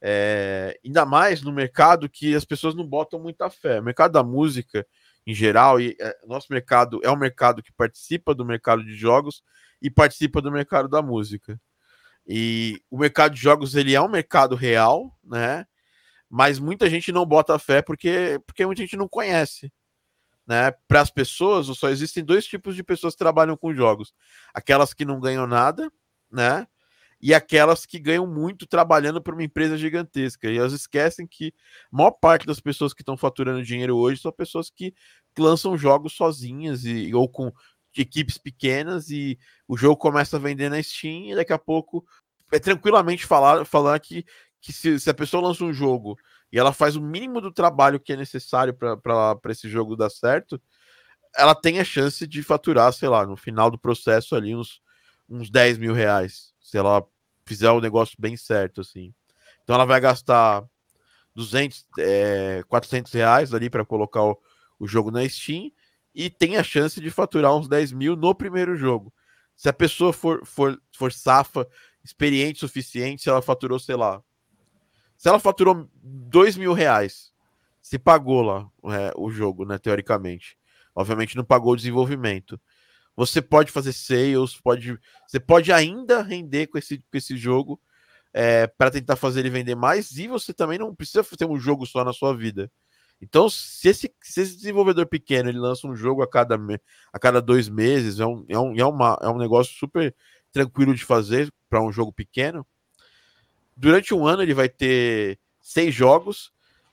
[0.02, 3.80] É, ainda mais no mercado que as pessoas não botam muita fé.
[3.80, 4.86] O mercado da música,
[5.28, 9.44] em geral, e é, nosso mercado é um mercado que participa do mercado de jogos
[9.82, 11.60] e participa do mercado da música.
[12.28, 15.66] E o mercado de jogos ele é um mercado real, né?
[16.30, 19.72] Mas muita gente não bota fé porque, porque muita gente não conhece.
[20.50, 20.72] Né?
[20.88, 24.16] Para as pessoas, só existem dois tipos de pessoas que trabalham com jogos:
[24.52, 25.92] aquelas que não ganham nada,
[26.32, 26.66] né?
[27.22, 30.50] e aquelas que ganham muito trabalhando para uma empresa gigantesca.
[30.50, 31.54] E elas esquecem que
[31.94, 34.96] a maior parte das pessoas que estão faturando dinheiro hoje são pessoas que
[35.38, 37.52] lançam jogos sozinhas e, ou com
[37.96, 42.04] equipes pequenas e o jogo começa a vender na Steam e daqui a pouco
[42.52, 44.26] é tranquilamente falar, falar que,
[44.62, 46.18] que se, se a pessoa lança um jogo
[46.52, 50.62] e ela faz o mínimo do trabalho que é necessário para esse jogo dar certo,
[51.36, 54.82] ela tem a chance de faturar, sei lá, no final do processo ali uns,
[55.30, 57.04] uns 10 mil reais se ela
[57.46, 59.14] fizer o negócio bem certo, assim.
[59.64, 60.64] Então ela vai gastar
[61.36, 64.40] 200, é, 400 reais ali para colocar o,
[64.78, 65.72] o, jogo na Steam
[66.14, 69.12] e tem a chance de faturar uns 10 mil no primeiro jogo.
[69.56, 71.68] Se a pessoa for, for, for safa,
[72.04, 74.22] experiente o suficiente, se ela faturou, sei lá.
[75.20, 77.34] Se ela faturou 2 mil reais,
[77.82, 79.78] se pagou lá é, o jogo, né?
[79.78, 80.58] Teoricamente.
[80.96, 82.58] Obviamente não pagou o desenvolvimento.
[83.18, 87.82] Você pode fazer sales, pode, você pode ainda render com esse, com esse jogo
[88.34, 90.12] é, para tentar fazer ele vender mais.
[90.12, 92.72] E você também não precisa ter um jogo só na sua vida.
[93.22, 96.58] Então, se esse, se esse desenvolvedor pequeno ele lança um jogo a cada,
[97.12, 100.16] a cada dois meses, é um, é, um, é, uma, é um negócio super
[100.50, 102.66] tranquilo de fazer para um jogo pequeno.
[103.80, 106.52] Durante um ano ele vai ter seis jogos.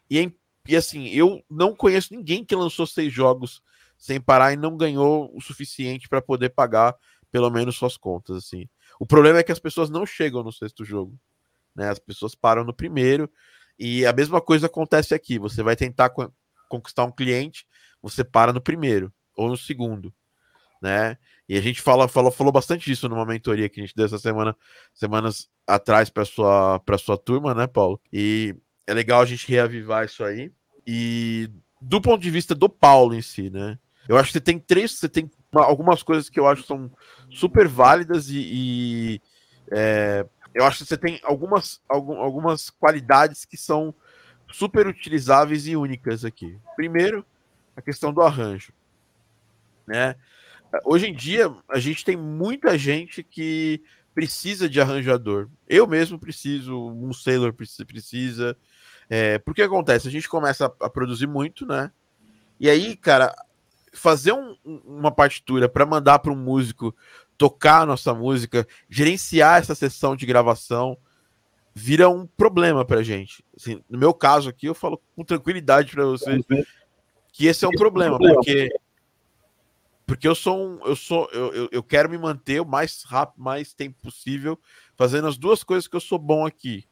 [0.08, 0.32] E,
[0.68, 3.60] e assim, eu não conheço ninguém que lançou seis jogos
[3.98, 6.94] sem parar e não ganhou o suficiente para poder pagar
[7.32, 8.68] pelo menos suas contas assim.
[9.00, 11.18] O problema é que as pessoas não chegam no sexto jogo,
[11.74, 11.88] né?
[11.88, 13.28] As pessoas param no primeiro
[13.76, 15.40] e a mesma coisa acontece aqui.
[15.40, 16.12] Você vai tentar
[16.68, 17.66] conquistar um cliente,
[18.00, 20.14] você para no primeiro ou no segundo,
[20.80, 21.16] né?
[21.48, 24.18] E a gente fala, falou, falou bastante disso numa mentoria que a gente deu essa
[24.18, 24.56] semana,
[24.92, 28.00] semanas atrás para sua para sua turma, né, Paulo?
[28.12, 28.54] E
[28.86, 30.52] é legal a gente reavivar isso aí.
[30.86, 33.78] E do ponto de vista do Paulo em si, né?
[34.08, 36.90] Eu acho que você tem três, você tem algumas coisas que eu acho que são
[37.30, 39.20] super válidas e, e
[39.72, 43.94] é, eu acho que você tem algumas, algum, algumas qualidades que são
[44.50, 46.58] super utilizáveis e únicas aqui.
[46.76, 47.26] Primeiro,
[47.76, 48.72] a questão do arranjo,
[49.86, 50.14] né?
[50.84, 53.82] Hoje em dia a gente tem muita gente que
[54.14, 55.48] precisa de arranjador.
[55.68, 58.56] Eu mesmo preciso, um sailor precisa.
[59.08, 60.08] É, porque acontece?
[60.08, 61.92] A gente começa a, a produzir muito, né?
[62.58, 63.34] E aí, cara,
[63.92, 66.94] fazer um, uma partitura para mandar para um músico
[67.36, 70.96] tocar a nossa música, gerenciar essa sessão de gravação,
[71.74, 73.44] vira um problema para gente.
[73.54, 76.42] Assim, no meu caso aqui, eu falo com tranquilidade para vocês
[77.32, 78.70] que esse é um problema, porque
[80.06, 83.74] porque eu sou um, eu sou eu, eu, quero me manter o mais rápido, mais
[83.74, 84.58] tempo possível,
[84.96, 86.86] fazendo as duas coisas que eu sou bom aqui,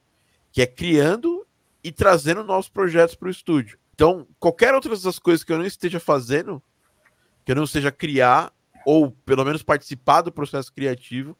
[0.50, 1.46] que é criando
[1.82, 3.78] e trazendo novos projetos para o estúdio.
[3.94, 6.60] Então, qualquer outra das coisas que eu não esteja fazendo,
[7.44, 8.52] que eu não seja criar
[8.84, 11.38] ou pelo menos participar do processo criativo,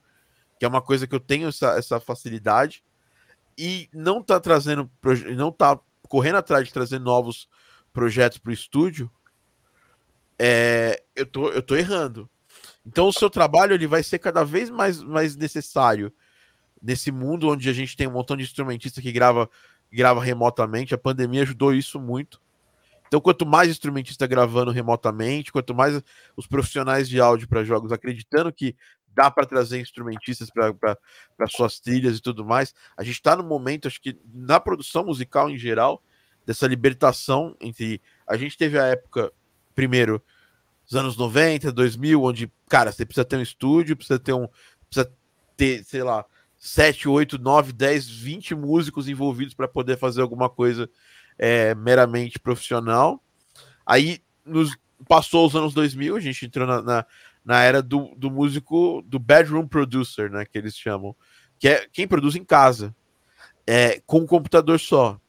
[0.58, 2.84] que é uma coisa que eu tenho essa, essa facilidade,
[3.58, 4.90] e não tá trazendo,
[5.36, 7.48] não tá correndo atrás de trazer novos
[7.92, 9.10] projetos para o estúdio,
[10.38, 12.28] é, eu, tô, eu tô errando.
[12.86, 16.12] Então o seu trabalho ele vai ser cada vez mais, mais necessário
[16.82, 19.48] nesse mundo onde a gente tem um montão de instrumentista que grava,
[19.90, 20.94] grava remotamente.
[20.94, 22.42] A pandemia ajudou isso muito.
[23.06, 26.02] Então, quanto mais instrumentista gravando remotamente, quanto mais
[26.36, 28.76] os profissionais de áudio para jogos acreditando que
[29.14, 33.86] dá para trazer instrumentistas para suas trilhas e tudo mais, a gente está no momento,
[33.86, 36.02] acho que na produção musical em geral,
[36.44, 38.02] dessa libertação entre.
[38.26, 39.32] A gente teve a época,
[39.74, 40.22] primeiro,
[40.86, 44.48] os anos 90, 2000, onde, cara, você precisa ter um estúdio, precisa ter um.
[44.88, 45.12] Precisa
[45.56, 46.24] ter, sei lá,
[46.56, 50.88] 7, 8, 9, 10, 20 músicos envolvidos para poder fazer alguma coisa
[51.38, 53.22] é, meramente profissional.
[53.84, 54.76] Aí nos
[55.08, 57.06] passou os anos 2000, a gente entrou na, na,
[57.44, 61.14] na, era do, do músico, do bedroom producer, né, que eles chamam,
[61.58, 62.94] que é quem produz em casa,
[63.66, 65.20] é, com um computador só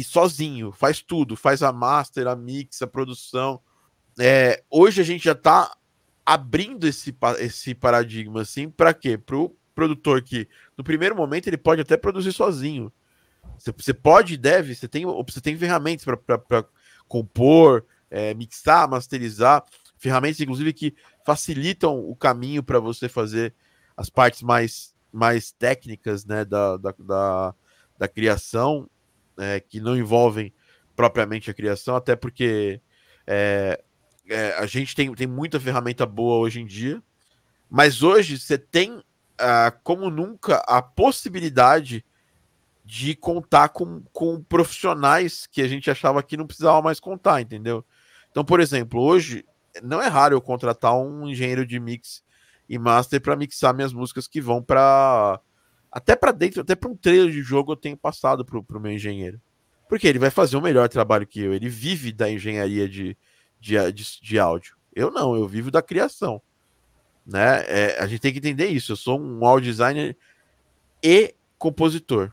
[0.00, 3.60] e sozinho, faz tudo, faz a master, a mix, a produção.
[4.18, 5.76] É, hoje a gente já está
[6.24, 9.16] abrindo esse, esse paradigma assim, para quê?
[9.16, 12.92] Para o produtor que no primeiro momento ele pode até produzir sozinho,
[13.58, 16.64] você, pode deve, você tem, você tem ferramentas para
[17.08, 19.64] compor, é, mixar, masterizar,
[19.96, 23.54] ferramentas, inclusive, que facilitam o caminho para você fazer
[23.96, 27.54] as partes mais, mais técnicas né, da, da, da,
[27.98, 28.88] da criação,
[29.38, 30.52] é, que não envolvem
[30.94, 32.80] propriamente a criação, até porque
[33.26, 33.82] é,
[34.28, 37.02] é, a gente tem, tem muita ferramenta boa hoje em dia,
[37.70, 39.02] mas hoje você tem,
[39.38, 42.04] ah, como nunca, a possibilidade
[42.84, 47.84] de contar com, com profissionais que a gente achava que não precisava mais contar, entendeu?
[48.30, 49.44] Então, por exemplo, hoje
[49.82, 52.24] não é raro eu contratar um engenheiro de mix
[52.68, 55.40] e master para mixar minhas músicas que vão para
[55.98, 58.92] até para dentro, até para um trailer de jogo eu tenho passado para o meu
[58.92, 59.40] engenheiro.
[59.88, 63.16] Porque ele vai fazer um melhor trabalho que eu, ele vive da engenharia de,
[63.60, 64.76] de, de, de áudio.
[64.94, 66.40] Eu não, eu vivo da criação.
[67.26, 67.64] Né?
[67.66, 68.92] É, a gente tem que entender isso.
[68.92, 70.16] Eu sou um audio designer
[71.02, 72.32] e compositor.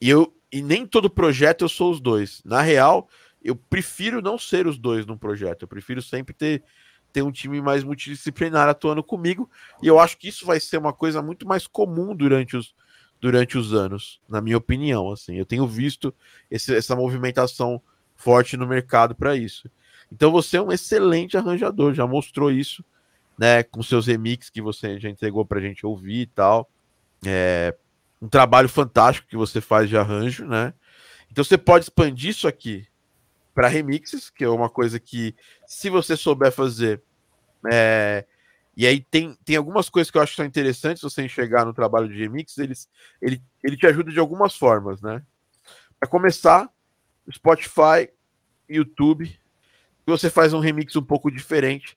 [0.00, 2.42] E, eu, e nem todo projeto eu sou os dois.
[2.44, 3.08] Na real,
[3.42, 5.62] eu prefiro não ser os dois num projeto.
[5.62, 6.64] Eu prefiro sempre ter,
[7.12, 9.50] ter um time mais multidisciplinar atuando comigo.
[9.82, 12.74] E eu acho que isso vai ser uma coisa muito mais comum durante os,
[13.20, 15.12] durante os anos, na minha opinião.
[15.12, 16.14] Assim, eu tenho visto
[16.50, 17.80] esse, essa movimentação
[18.16, 19.70] forte no mercado para isso.
[20.10, 22.84] Então você é um excelente arranjador, já mostrou isso,
[23.38, 26.68] né, com seus remixes que você já entregou para a gente ouvir e tal.
[27.24, 27.74] É,
[28.20, 30.74] um trabalho fantástico que você faz de arranjo, né?
[31.30, 32.86] Então você pode expandir isso aqui
[33.54, 35.34] para remixes, que é uma coisa que,
[35.66, 37.02] se você souber fazer,
[37.70, 38.24] é...
[38.76, 41.74] e aí tem, tem algumas coisas que eu acho que são interessantes você enxergar no
[41.74, 42.88] trabalho de remix, eles,
[43.20, 45.22] ele, ele te ajuda de algumas formas, né?
[45.98, 46.68] Para começar,
[47.32, 48.10] Spotify,
[48.68, 49.38] YouTube,
[50.06, 51.96] você faz um remix um pouco diferente,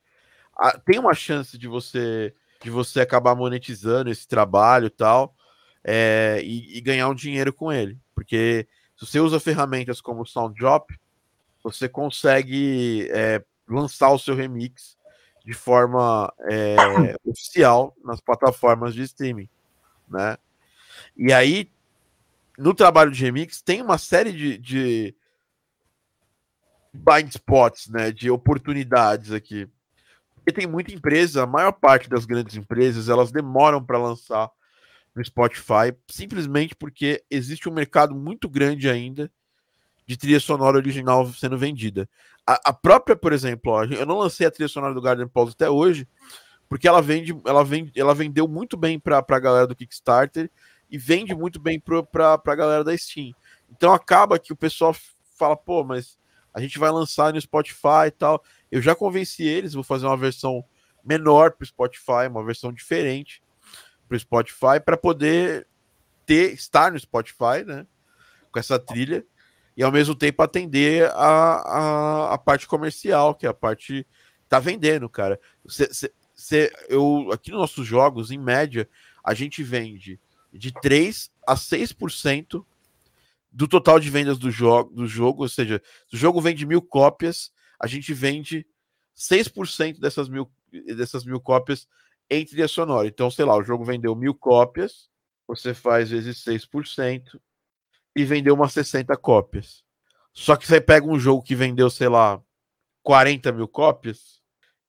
[0.86, 5.36] tem uma chance de você de você acabar monetizando esse trabalho tal
[5.84, 8.00] é, e, e, ganhar um dinheiro com ele.
[8.16, 10.26] Porque se você usa ferramentas como o
[11.66, 14.96] você consegue é, lançar o seu remix
[15.44, 16.76] de forma é,
[17.26, 19.50] oficial nas plataformas de streaming,
[20.08, 20.38] né?
[21.18, 21.72] E aí,
[22.56, 25.16] no trabalho de remix, tem uma série de, de
[26.94, 28.12] blind spots, né?
[28.12, 29.68] De oportunidades aqui.
[30.36, 34.52] Porque tem muita empresa, a maior parte das grandes empresas, elas demoram para lançar
[35.16, 39.32] no Spotify, simplesmente porque existe um mercado muito grande ainda
[40.06, 42.08] de trilha sonora original sendo vendida.
[42.46, 45.54] A, a própria, por exemplo, ó, eu não lancei a trilha sonora do Garden Pause
[45.54, 46.08] até hoje,
[46.70, 50.50] porque ela vende, ela vende, ela vendeu muito bem para a galera do Kickstarter
[50.90, 53.34] e vende muito bem para a galera da Steam.
[53.70, 54.96] Então acaba que o pessoal
[55.38, 56.18] fala, pô, mas
[56.54, 58.44] a gente vai lançar no Spotify e tal.
[58.72, 60.64] Eu já convenci eles, vou fazer uma versão
[61.04, 63.44] menor para o Spotify, uma versão diferente
[64.08, 65.68] para o Spotify para poder
[66.26, 67.86] ter estar no Spotify, né?
[68.52, 69.26] Com essa trilha
[69.76, 74.06] e ao mesmo tempo atender a, a, a parte comercial, que é a parte
[74.48, 75.40] tá vendendo, cara.
[75.68, 78.88] Cê, cê, cê, eu aqui nos nossos jogos, em média,
[79.24, 80.20] a gente vende
[80.54, 82.66] de 3 a 6%
[83.52, 86.82] do total de vendas do jogo, do jogo, ou seja, se o jogo vende mil
[86.82, 88.66] cópias, a gente vende
[89.16, 90.50] 6% dessas mil,
[90.96, 91.88] dessas mil cópias
[92.30, 93.08] em trilha sonora.
[93.08, 95.10] Então, sei lá, o jogo vendeu mil cópias,
[95.48, 97.40] você faz vezes 6%
[98.16, 99.84] e vendeu umas 60 cópias.
[100.34, 102.42] Só que você pega um jogo que vendeu, sei lá,
[103.04, 104.42] 40 mil cópias,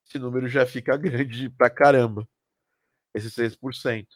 [0.07, 2.29] esse número já fica grande pra caramba.
[3.15, 4.07] Esse 6%.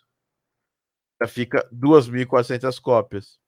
[1.20, 3.38] Já fica 2.400 cópias.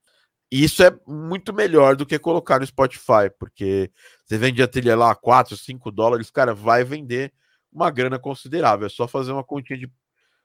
[0.50, 3.90] E isso é muito melhor do que colocar no Spotify, porque
[4.24, 7.32] você vende a trilha lá 4, 5 dólares, cara, vai vender
[7.72, 8.86] uma grana considerável.
[8.86, 9.90] É só fazer uma continha de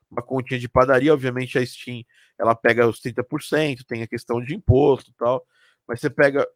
[0.10, 2.04] uma continha de padaria, obviamente a Steam,
[2.40, 5.46] ela pega os 30%, tem a questão de imposto e tal,
[5.88, 6.48] mas você pega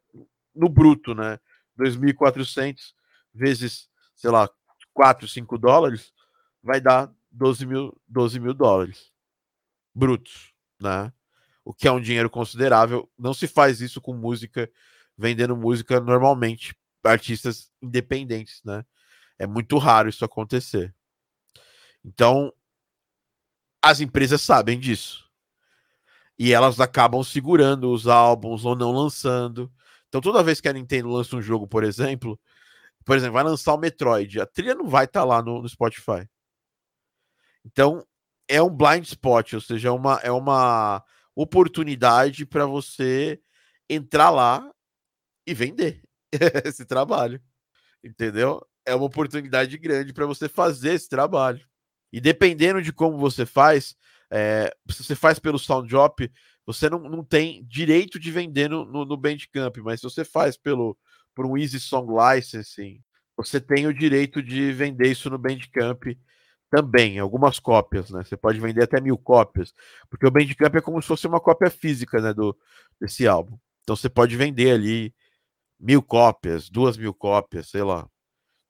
[0.56, 1.40] no bruto, né?
[1.78, 2.94] 2.400
[3.34, 4.50] vezes, sei lá,
[4.94, 6.14] 4, 5 dólares,
[6.62, 9.12] vai dar 12 mil, 12 mil dólares
[9.94, 11.12] brutos, né?
[11.64, 13.10] O que é um dinheiro considerável.
[13.18, 14.70] Não se faz isso com música,
[15.18, 18.86] vendendo música normalmente, artistas independentes, né?
[19.38, 20.94] É muito raro isso acontecer.
[22.04, 22.54] Então,
[23.82, 25.26] as empresas sabem disso.
[26.38, 29.72] E elas acabam segurando os álbuns ou não lançando.
[30.08, 32.40] Então, toda vez que a Nintendo lança um jogo, por exemplo,
[33.06, 35.70] por exemplo, vai lançar o Metroid, a trilha não vai estar tá lá no, no,
[35.70, 36.28] Spotify.
[37.66, 38.06] Então,
[38.48, 41.04] é um blind spot, ou seja, é uma, é uma
[41.36, 43.42] oportunidade para você
[43.90, 44.70] entrar lá
[45.48, 46.04] e vender
[46.66, 47.42] esse trabalho.
[48.04, 48.66] Entendeu?
[48.86, 51.66] É uma oportunidade grande para você fazer esse trabalho.
[52.12, 53.96] E dependendo de como você faz,
[54.32, 56.30] é, se você faz pelo Sound Drop,
[56.66, 60.58] você não, não tem direito de vender no, no, no Bandcamp, mas se você faz
[60.58, 60.98] pelo
[61.34, 63.02] por um Easy Song Licensing,
[63.38, 66.04] você tem o direito de vender isso no Bandcamp
[66.70, 68.24] também, algumas cópias, né?
[68.24, 69.74] Você pode vender até mil cópias,
[70.10, 72.58] porque o Bandcamp é como se fosse uma cópia física, né, do,
[73.00, 73.58] desse álbum.
[73.84, 75.14] Então você pode vender ali
[75.80, 78.08] mil cópias, duas mil cópias, sei lá,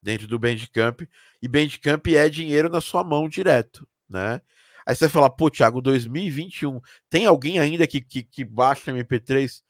[0.01, 1.01] dentro do Bandcamp.
[1.41, 4.41] E Bandcamp é dinheiro na sua mão direto, né?
[4.85, 9.61] Aí você vai falar, pô, Thiago, 2021, tem alguém ainda que, que, que baixa MP3?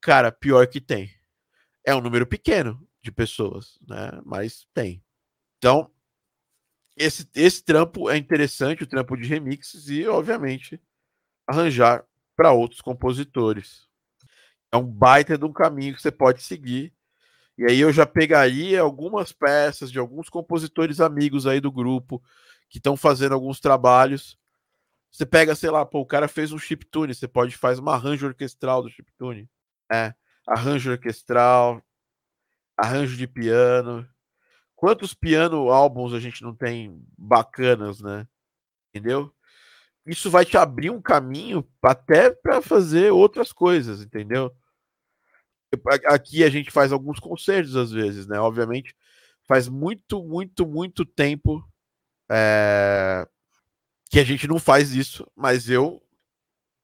[0.00, 1.10] Cara, pior que tem.
[1.84, 4.20] É um número pequeno de pessoas, né?
[4.24, 5.02] Mas tem.
[5.56, 5.90] Então,
[6.96, 10.80] esse, esse trampo é interessante, o trampo de remixes, e, obviamente,
[11.46, 12.04] arranjar
[12.36, 13.88] para outros compositores.
[14.70, 16.92] É um baita de um caminho que você pode seguir.
[17.58, 22.22] E aí eu já pegaria algumas peças de alguns compositores amigos aí do grupo
[22.70, 24.38] que estão fazendo alguns trabalhos
[25.10, 28.26] você pega, sei lá, pô, o cara fez um chiptune, você pode fazer um arranjo
[28.26, 29.48] orquestral do chiptune.
[29.90, 30.14] É,
[30.46, 31.82] arranjo orquestral,
[32.76, 34.08] arranjo de piano.
[34.76, 38.28] Quantos piano álbuns a gente não tem bacanas, né?
[38.94, 39.32] Entendeu?
[40.06, 44.54] Isso vai te abrir um caminho até para fazer outras coisas, entendeu?
[46.06, 48.38] Aqui a gente faz alguns concertos às vezes, né?
[48.40, 48.94] Obviamente,
[49.46, 51.62] faz muito, muito, muito tempo
[52.30, 53.26] é,
[54.10, 56.02] que a gente não faz isso, mas eu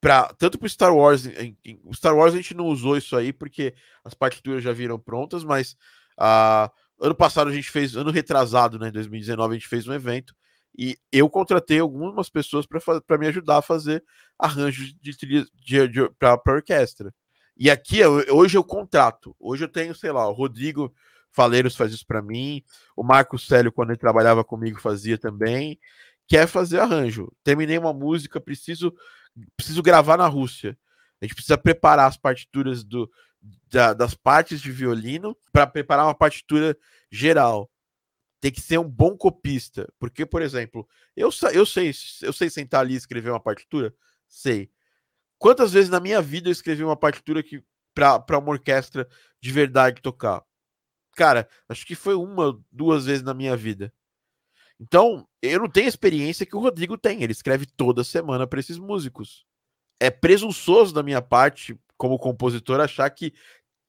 [0.01, 3.33] para tanto para Star Wars, em, em, Star Wars a gente não usou isso aí
[3.33, 5.77] porque as partituras já viram prontas, mas
[6.21, 6.71] uh,
[7.01, 10.35] ano passado a gente fez, ano retrasado, né, em 2019 a gente fez um evento
[10.77, 14.05] e eu contratei algumas pessoas para me ajudar a fazer
[14.39, 17.15] arranjos de trilha de, de, para orquestra.
[17.57, 19.35] E aqui hoje eu contrato.
[19.39, 20.93] Hoje eu tenho, sei lá, o Rodrigo
[21.31, 22.63] Faleiros faz isso para mim,
[22.97, 25.79] o Marco Célio quando ele trabalhava comigo fazia também
[26.27, 27.31] quer fazer arranjo.
[27.43, 28.95] Terminei uma música, preciso
[29.57, 30.79] preciso gravar na Rússia.
[31.21, 33.11] A gente precisa preparar as partituras do,
[33.71, 36.77] da, das partes de violino para preparar uma partitura
[37.11, 37.71] geral.
[38.41, 40.87] Tem que ser um bom copista, porque, por exemplo,
[41.17, 43.95] eu, eu sei eu sei sentar ali e escrever uma partitura,
[44.29, 44.71] sei.
[45.39, 47.63] Quantas vezes na minha vida eu escrevi uma partitura que
[47.95, 49.09] para uma orquestra
[49.41, 50.43] de verdade tocar?
[51.17, 53.93] Cara, acho que foi uma, duas vezes na minha vida.
[54.81, 57.23] Então, eu não tenho a experiência que o Rodrigo tem.
[57.23, 59.47] Ele escreve toda semana para esses músicos.
[60.01, 63.33] É presunçoso da minha parte, como compositor, achar que,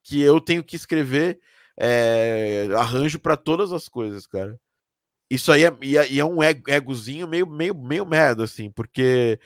[0.03, 1.39] que eu tenho que escrever
[1.77, 4.59] é, arranjo para todas as coisas, cara.
[5.30, 9.39] Isso aí é, e é, é um egozinho meio, meio, meio merda, assim, porque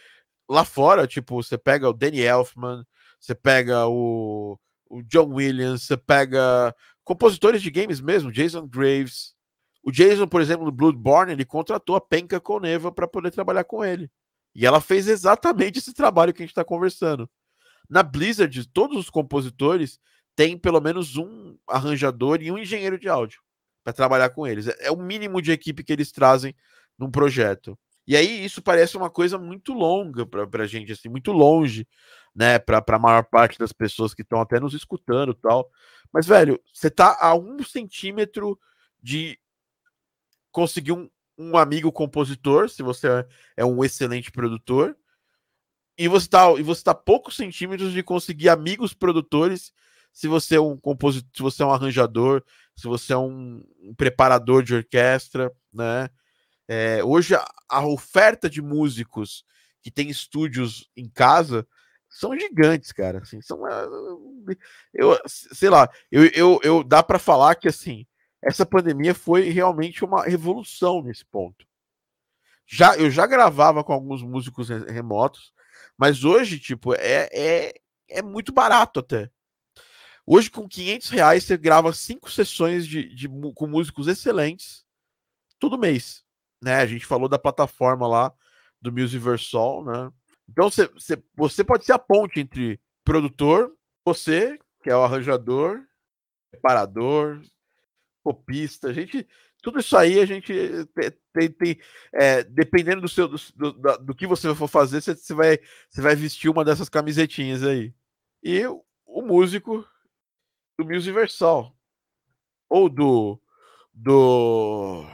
[0.49, 2.83] lá fora, tipo, você pega o Danny Elfman,
[3.19, 9.35] você pega o, o John Williams, você pega compositores de games mesmo, Jason Graves,
[9.83, 13.83] o Jason, por exemplo, no Bloodborne, ele contratou a Penka Coneva para poder trabalhar com
[13.83, 14.11] ele.
[14.53, 17.29] E ela fez exatamente esse trabalho que a gente está conversando.
[17.89, 19.99] Na Blizzard, todos os compositores
[20.35, 23.41] têm pelo menos um arranjador e um engenheiro de áudio
[23.83, 24.67] para trabalhar com eles.
[24.67, 26.55] É, é o mínimo de equipe que eles trazem
[26.97, 27.77] num projeto.
[28.09, 31.87] E aí isso parece uma coisa muito longa para a gente, assim, muito longe,
[32.35, 35.69] né, para a maior parte das pessoas que estão até nos escutando tal.
[36.11, 38.59] Mas, velho, você tá a um centímetro
[38.99, 39.39] de
[40.51, 41.07] conseguir um,
[41.37, 43.23] um amigo compositor, se você
[43.55, 44.97] é um excelente produtor,
[45.95, 49.71] e você está e você tá poucos centímetros de conseguir amigos produtores
[50.11, 52.43] se você é um compositor, se você é um arranjador,
[52.75, 56.09] se você é um, um preparador de orquestra, né?
[56.71, 59.43] É, hoje a, a, oferta de músicos
[59.81, 61.67] que tem estúdios em casa
[62.07, 63.17] são gigantes, cara.
[63.23, 63.87] Assim, são, ah,
[64.93, 68.05] eu sei lá, eu, eu, eu dá para falar que assim
[68.39, 71.65] essa pandemia foi realmente uma revolução nesse ponto.
[72.67, 75.51] Já eu já gravava com alguns músicos remotos,
[75.97, 77.73] mas hoje tipo é, é,
[78.09, 79.31] é muito barato até.
[80.23, 84.85] Hoje, com 500 reais, você grava cinco sessões de, de, com músicos excelentes
[85.57, 86.23] todo mês.
[86.61, 86.75] Né?
[86.75, 88.33] A gente falou da plataforma lá
[88.81, 90.11] do Musiversal, né?
[90.49, 93.71] Então você, você, você pode ser a ponte entre produtor,
[94.03, 95.81] você, que é o arranjador,
[96.51, 97.41] preparador,
[98.23, 99.27] copista, a gente.
[99.61, 100.53] Tudo isso aí a gente
[101.33, 101.79] tem, tem
[102.13, 105.59] é, dependendo do seu do, do, do, que você for fazer, você, vai,
[105.97, 107.93] vai vestir uma dessas camisetinhas aí.
[108.41, 109.85] E o músico
[110.77, 111.75] do Musiversal.
[112.69, 113.41] Ou do.
[113.93, 115.05] Do.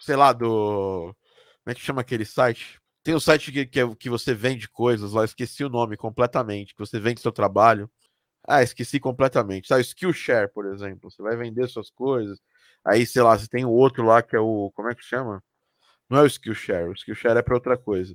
[0.00, 1.14] Sei lá, do.
[1.64, 2.80] Como é que chama aquele site?
[3.02, 6.74] Tem um site que, que, é, que você vende coisas lá, esqueci o nome completamente,
[6.74, 7.90] que você vende seu trabalho.
[8.46, 9.68] Ah, esqueci completamente.
[9.68, 11.10] Tá, Skillshare, por exemplo.
[11.10, 12.38] Você vai vender suas coisas.
[12.84, 14.70] Aí, sei lá, você tem o outro lá que é o.
[14.74, 15.42] Como é que chama?
[16.08, 16.88] Não é o Skillshare.
[16.88, 18.14] O Skillshare é para outra coisa.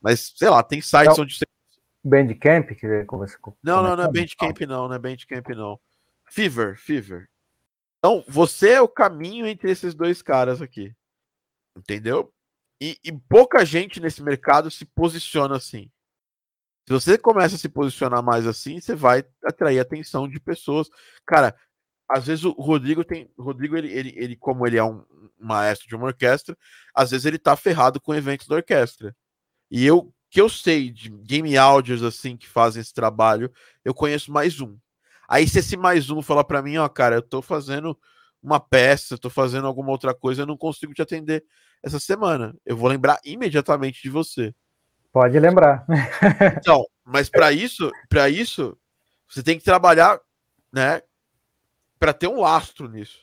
[0.00, 1.44] Mas, sei lá, tem sites é onde você
[2.02, 3.54] Bandcamp que conversa com.
[3.62, 5.78] Não, não, não é Bandcamp, não, não é Bandcamp, não.
[6.26, 7.28] Fever, Fever.
[8.00, 10.94] Então, você é o caminho entre esses dois caras aqui.
[11.76, 12.32] Entendeu?
[12.82, 15.90] E, e, pouca gente nesse mercado se posiciona assim.
[16.88, 20.88] Se você começa a se posicionar mais assim, você vai atrair atenção de pessoas.
[21.26, 21.54] Cara,
[22.08, 23.30] às vezes o Rodrigo tem.
[23.38, 25.04] Rodrigo, ele, ele, ele, como ele é um
[25.38, 26.56] maestro de uma orquestra,
[26.94, 29.14] às vezes ele tá ferrado com eventos da orquestra.
[29.70, 33.52] E eu que eu sei de game audios assim que fazem esse trabalho,
[33.84, 34.78] eu conheço mais um.
[35.30, 37.96] Aí se esse mais um falar para mim, ó, cara, eu tô fazendo
[38.42, 41.44] uma peça, tô fazendo alguma outra coisa, eu não consigo te atender
[41.84, 42.52] essa semana.
[42.66, 44.52] Eu vou lembrar imediatamente de você.
[45.12, 45.86] Pode lembrar.
[46.58, 48.76] então, mas para isso, para isso,
[49.28, 50.20] você tem que trabalhar,
[50.72, 51.00] né,
[51.96, 53.20] para ter um lastro nisso.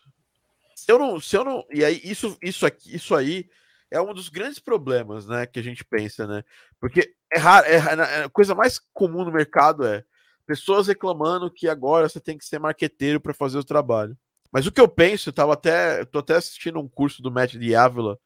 [0.74, 3.49] Se eu não, se eu não, e aí isso, isso aqui, isso aí
[3.91, 6.41] é um dos grandes problemas, né, que a gente pensa, né?
[6.80, 10.05] Porque é raro, é, é, a coisa mais comum no mercado é
[10.48, 14.18] pessoas reclamando que agora você tem que ser marqueteiro para fazer o trabalho.
[14.52, 17.30] Mas o que eu penso, eu tava até, eu tô até assistindo um curso do
[17.30, 18.18] Matt Diavela.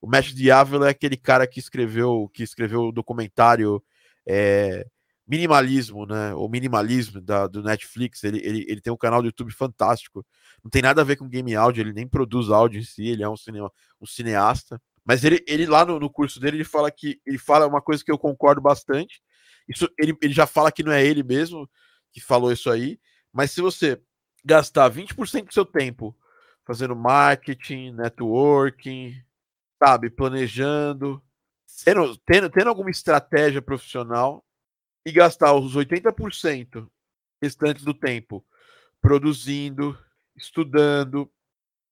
[0.00, 3.82] O Matt Diavela é aquele cara que escreveu, que escreveu o documentário
[4.26, 4.86] é,
[5.26, 6.34] Minimalismo, né?
[6.34, 8.24] O Minimalismo da, do Netflix.
[8.24, 10.24] Ele, ele, ele tem um canal do YouTube fantástico.
[10.64, 13.22] Não tem nada a ver com game áudio, ele nem produz áudio em si, ele
[13.22, 14.80] é um, cinema, um cineasta.
[15.04, 18.02] Mas ele, ele lá no, no, curso dele, ele fala que ele fala uma coisa
[18.02, 19.22] que eu concordo bastante.
[19.68, 21.68] Isso ele, ele já fala que não é ele mesmo
[22.12, 22.98] que falou isso aí,
[23.32, 24.00] mas se você
[24.44, 26.16] gastar 20% do seu tempo
[26.64, 29.22] fazendo marketing, networking,
[29.82, 31.22] sabe, planejando,
[31.84, 34.44] tendo, tendo, tendo alguma estratégia profissional
[35.04, 36.88] e gastar os 80%
[37.40, 38.44] restantes do tempo
[39.00, 39.98] produzindo,
[40.36, 41.30] estudando,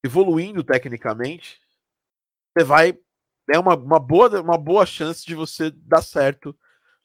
[0.04, 1.60] evoluindo tecnicamente,
[2.52, 2.98] você vai
[3.48, 6.56] é uma, uma, boa, uma boa chance de você dar certo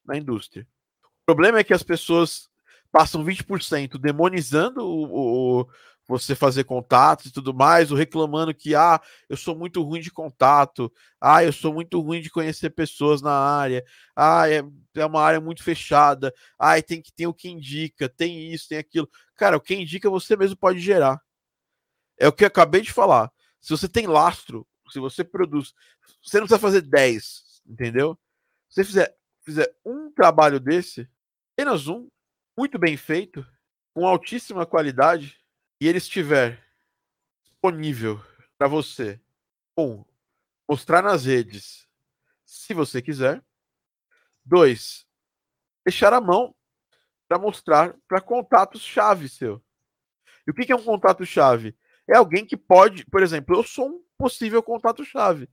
[0.05, 0.67] na indústria.
[1.03, 2.49] O problema é que as pessoas
[2.91, 5.67] passam 20% demonizando o, o,
[6.07, 8.99] você fazer contatos e tudo mais, ou reclamando que ah,
[9.29, 13.31] eu sou muito ruim de contato, ah, eu sou muito ruim de conhecer pessoas na
[13.31, 13.83] área,
[14.15, 14.61] ah, é,
[14.95, 18.77] é uma área muito fechada, ah, tem que ter o que indica, tem isso, tem
[18.77, 19.09] aquilo.
[19.35, 21.19] Cara, o que indica você mesmo pode gerar.
[22.19, 23.31] É o que eu acabei de falar.
[23.59, 25.73] Se você tem lastro, se você produz,
[26.21, 28.19] você não precisa fazer 10, entendeu?
[28.69, 29.15] Se você fizer,
[29.51, 31.09] fizer um trabalho desse,
[31.53, 32.09] apenas um,
[32.57, 33.45] muito bem feito,
[33.93, 35.37] com altíssima qualidade,
[35.79, 36.63] e ele estiver
[37.43, 38.23] disponível
[38.57, 39.19] para você,
[39.77, 40.05] um,
[40.69, 41.85] mostrar nas redes,
[42.45, 43.43] se você quiser.
[44.45, 45.05] Dois,
[45.85, 46.55] deixar a mão
[47.27, 49.61] para mostrar para contatos-chave seu.
[50.47, 51.75] E o que é um contato-chave?
[52.07, 55.49] É alguém que pode, por exemplo, eu sou um possível contato-chave.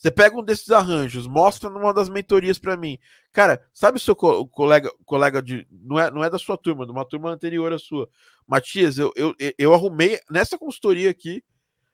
[0.00, 2.98] Você pega um desses arranjos, mostra numa das mentorias para mim.
[3.32, 5.66] Cara, sabe o seu co colega, colega de.
[5.70, 8.08] Não é, não é da sua turma, de uma turma anterior à sua.
[8.46, 10.18] Matias, eu, eu, eu arrumei.
[10.30, 11.44] Nessa consultoria aqui,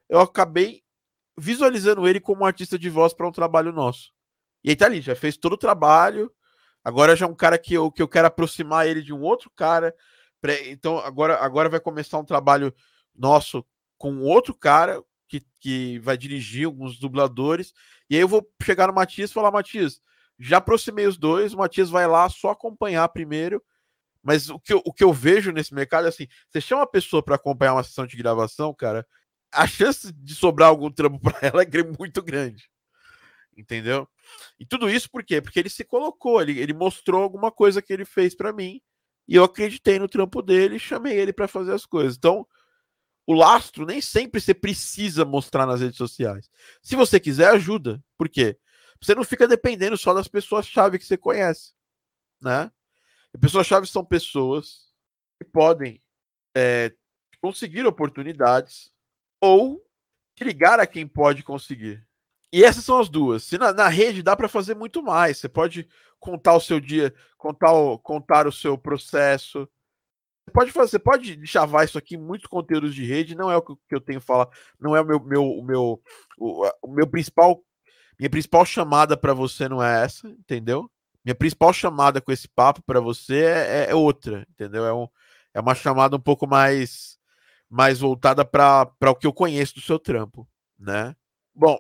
[0.08, 0.84] eu acabei
[1.36, 4.12] visualizando ele como artista de voz para um trabalho nosso.
[4.62, 6.30] E aí tá ali, já fez todo o trabalho.
[6.84, 9.50] Agora já é um cara que eu, que eu quero aproximar ele de um outro
[9.50, 9.92] cara.
[10.40, 12.72] Pra, então agora, agora vai começar um trabalho
[13.12, 13.66] nosso
[13.98, 17.72] com outro cara que, que vai dirigir alguns dubladores.
[18.08, 20.00] E aí eu vou chegar no Matias e falar, Matias,
[20.38, 23.62] já aproximei os dois, o Matias vai lá só acompanhar primeiro.
[24.22, 26.90] Mas o que, eu, o que eu vejo nesse mercado é assim: você chama uma
[26.90, 29.06] pessoa para acompanhar uma sessão de gravação, cara,
[29.52, 32.68] a chance de sobrar algum trampo para ela é muito grande.
[33.56, 34.06] Entendeu?
[34.58, 35.40] E tudo isso por quê?
[35.40, 38.80] Porque ele se colocou, ele, ele mostrou alguma coisa que ele fez para mim,
[39.26, 42.16] e eu acreditei no trampo dele e chamei ele para fazer as coisas.
[42.16, 42.46] Então,
[43.26, 46.48] o lastro nem sempre você precisa mostrar nas redes sociais.
[46.80, 48.02] Se você quiser, ajuda.
[48.16, 48.58] Por quê?
[49.00, 51.72] Você não fica dependendo só das pessoas-chave que você conhece,
[52.40, 52.70] né?
[53.40, 54.86] Pessoas-chave são pessoas
[55.38, 56.00] que podem
[56.56, 56.94] é,
[57.40, 58.90] conseguir oportunidades
[59.40, 59.84] ou
[60.40, 62.06] ligar a quem pode conseguir.
[62.52, 63.44] E essas são as duas.
[63.44, 65.38] Se na, na rede dá para fazer muito mais.
[65.38, 69.68] Você pode contar o seu dia, contar o, contar o seu processo.
[70.52, 73.34] Pode fazer, você pode chavar isso aqui muitos conteúdos de rede.
[73.34, 74.48] Não é o que eu tenho falar.
[74.80, 76.02] Não é o meu, meu, o meu,
[76.38, 77.62] o, o meu principal
[78.18, 80.90] minha principal chamada para você não é essa, entendeu?
[81.24, 84.86] Minha principal chamada com esse papo para você é, é, é, outra, entendeu?
[84.86, 85.06] É, um,
[85.52, 87.18] é uma chamada um pouco mais,
[87.68, 91.14] mais voltada para o que eu conheço do seu trampo, né?
[91.54, 91.78] Bom,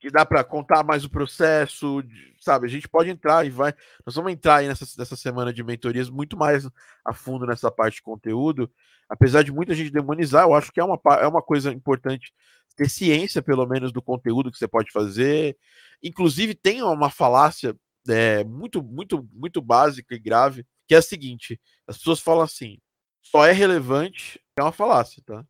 [0.00, 2.02] que dá para contar mais o processo,
[2.40, 2.66] sabe?
[2.66, 3.74] A gente pode entrar e vai.
[4.04, 6.68] Nós vamos entrar aí nessa, nessa semana de mentorias muito mais
[7.04, 8.70] a fundo nessa parte de conteúdo.
[9.08, 12.32] Apesar de muita gente demonizar, eu acho que é uma, é uma coisa importante
[12.76, 15.58] ter ciência, pelo menos, do conteúdo que você pode fazer.
[16.02, 17.76] Inclusive, tem uma falácia
[18.08, 22.78] é, muito, muito, muito básica e grave, que é a seguinte: as pessoas falam assim,
[23.20, 25.44] só é relevante, é uma falácia, tá?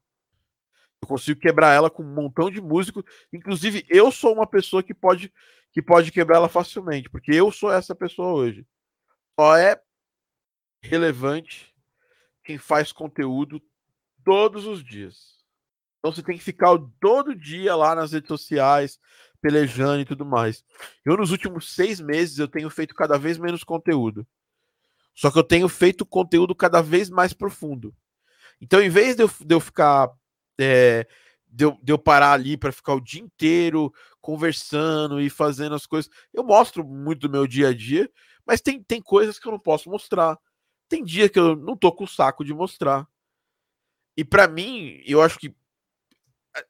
[1.03, 3.05] Eu consigo quebrar ela com um montão de músicos.
[3.33, 5.33] Inclusive, eu sou uma pessoa que pode
[5.71, 8.67] que pode quebrar ela facilmente, porque eu sou essa pessoa hoje.
[9.39, 9.81] Só é
[10.83, 11.75] relevante
[12.43, 13.63] quem faz conteúdo
[14.25, 15.39] todos os dias.
[15.99, 18.99] Então você tem que ficar todo dia lá nas redes sociais,
[19.41, 20.65] pelejando e tudo mais.
[21.05, 24.27] Eu, nos últimos seis meses, eu tenho feito cada vez menos conteúdo.
[25.15, 27.95] Só que eu tenho feito conteúdo cada vez mais profundo.
[28.61, 30.11] Então, em vez de eu, de eu ficar.
[30.59, 31.07] É,
[31.47, 35.87] de, eu, de eu parar ali para ficar o dia inteiro conversando e fazendo as
[35.87, 38.11] coisas, eu mostro muito do meu dia a dia,
[38.47, 40.39] mas tem, tem coisas que eu não posso mostrar.
[40.89, 43.07] Tem dia que eu não tô com o saco de mostrar.
[44.17, 45.55] E para mim, eu acho que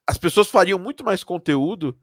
[0.05, 1.99] as pessoas fariam muito mais conteúdo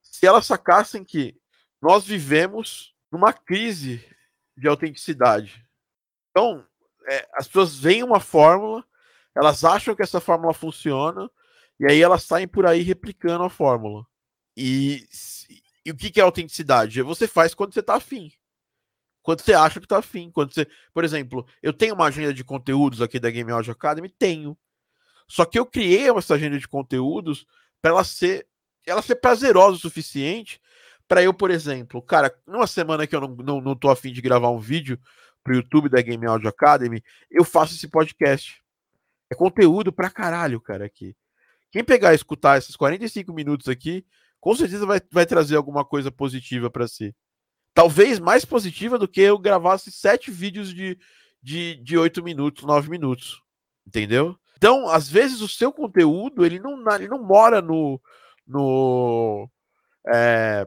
[0.00, 1.36] se elas sacassem que
[1.80, 4.04] nós vivemos numa crise
[4.56, 5.66] de autenticidade.
[6.30, 6.64] Então,
[7.08, 8.84] é, as pessoas veem uma fórmula,
[9.36, 11.30] elas acham que essa fórmula funciona,
[11.78, 14.06] e aí elas saem por aí replicando a fórmula.
[14.56, 15.06] E,
[15.84, 17.02] e o que, que é autenticidade?
[17.02, 18.32] Você faz quando você está afim.
[19.22, 20.30] Quando você acha que está afim.
[20.30, 24.08] Quando você, por exemplo, eu tenho uma agenda de conteúdos aqui da Game Audio Academy?
[24.08, 24.56] Tenho.
[25.28, 27.46] Só que eu criei essa agenda de conteúdos
[27.82, 28.46] para ela ser
[28.86, 30.60] ela ser prazerosa o suficiente
[31.08, 34.22] para eu, por exemplo, cara, numa semana que eu não, não, não tô afim de
[34.22, 34.98] gravar um vídeo
[35.42, 38.62] pro YouTube da Game Audio Academy, eu faço esse podcast.
[39.30, 41.16] É conteúdo pra caralho, cara, aqui.
[41.70, 44.04] Quem pegar e escutar esses 45 minutos aqui,
[44.40, 47.14] com certeza vai, vai trazer alguma coisa positiva para si.
[47.74, 50.98] Talvez mais positiva do que eu gravasse sete vídeos de,
[51.42, 53.42] de, de 8 minutos, 9 minutos.
[53.86, 54.38] Entendeu?
[54.56, 58.00] Então, às vezes, o seu conteúdo ele não, ele não mora no.
[58.46, 59.48] no
[60.08, 60.66] é,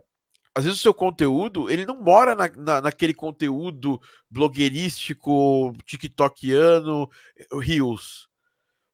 [0.53, 3.99] às vezes o seu conteúdo ele não mora na, na, naquele conteúdo
[4.29, 7.09] blogueirístico, tiktokiano,
[7.61, 8.28] rios.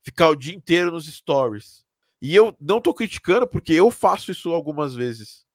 [0.05, 1.83] Ficar o dia inteiro nos stories.
[2.21, 5.45] E eu não tô criticando porque eu faço isso algumas vezes.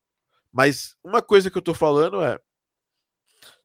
[0.52, 2.38] Mas uma coisa que eu tô falando é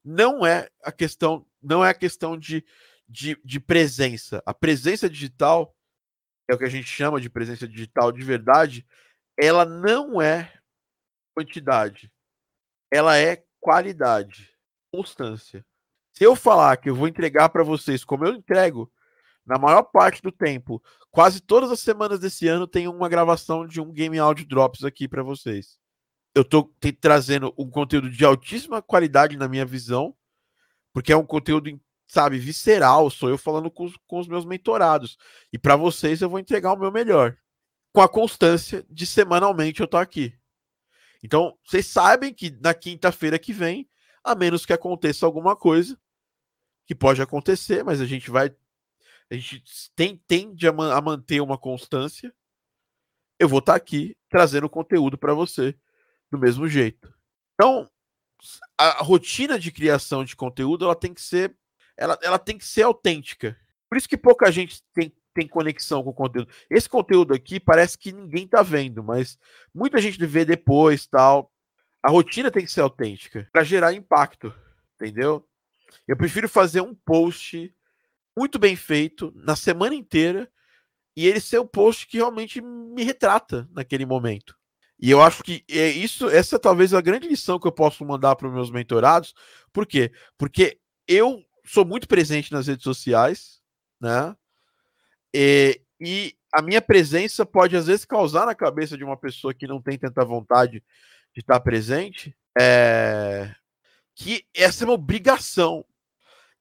[0.04, 2.64] não é a questão, não é a questão de
[3.08, 4.42] de, de presença.
[4.46, 5.76] A presença digital,
[6.48, 8.86] é o que a gente chama de presença digital de verdade,
[9.38, 10.54] ela não é
[11.36, 12.12] quantidade,
[12.92, 14.52] ela é qualidade,
[14.92, 15.66] constância.
[16.14, 18.92] Se eu falar que eu vou entregar para vocês como eu entrego,
[19.46, 20.82] na maior parte do tempo,
[21.12, 25.08] quase todas as semanas desse ano tem uma gravação de um Game Audio Drops aqui
[25.08, 25.78] para vocês.
[26.34, 30.16] Eu estou trazendo um conteúdo de altíssima qualidade na minha visão,
[30.92, 31.70] porque é um conteúdo
[32.08, 35.18] sabe, visceral, sou eu falando com, com os meus mentorados.
[35.52, 37.38] E para vocês eu vou entregar o meu melhor.
[37.92, 40.34] Com a constância de semanalmente eu tô aqui.
[41.24, 43.90] Então, vocês sabem que na quinta-feira que vem,
[44.24, 45.98] a menos que aconteça alguma coisa,
[46.86, 48.54] que pode acontecer, mas a gente vai.
[49.32, 49.64] A gente
[49.96, 52.34] tem, tende a, a manter uma constância.
[53.40, 55.76] Eu vou estar tá aqui trazendo conteúdo para você
[56.32, 57.14] do mesmo jeito.
[57.54, 57.90] Então,
[58.78, 61.56] a rotina de criação de conteúdo ela tem que ser
[61.98, 63.58] ela, ela tem que ser autêntica.
[63.90, 66.50] Por isso que pouca gente tem tem conexão com o conteúdo.
[66.70, 69.38] Esse conteúdo aqui parece que ninguém tá vendo, mas
[69.74, 71.52] muita gente vê depois, tal.
[72.02, 74.54] A rotina tem que ser autêntica para gerar impacto,
[74.96, 75.46] entendeu?
[76.08, 77.74] Eu prefiro fazer um post
[78.36, 80.50] muito bem feito na semana inteira
[81.16, 84.56] e ele ser o post que realmente me retrata naquele momento.
[85.00, 88.06] E eu acho que é isso, essa é talvez a grande lição que eu posso
[88.06, 89.34] mandar para os meus mentorados.
[89.72, 90.12] Por quê?
[90.38, 93.62] Porque eu sou muito presente nas redes sociais,
[94.00, 94.36] né?
[95.34, 99.68] E, e a minha presença pode às vezes causar na cabeça de uma pessoa que
[99.68, 100.82] não tem tanta vontade
[101.34, 103.54] de estar presente, é,
[104.16, 105.86] que essa é uma obrigação.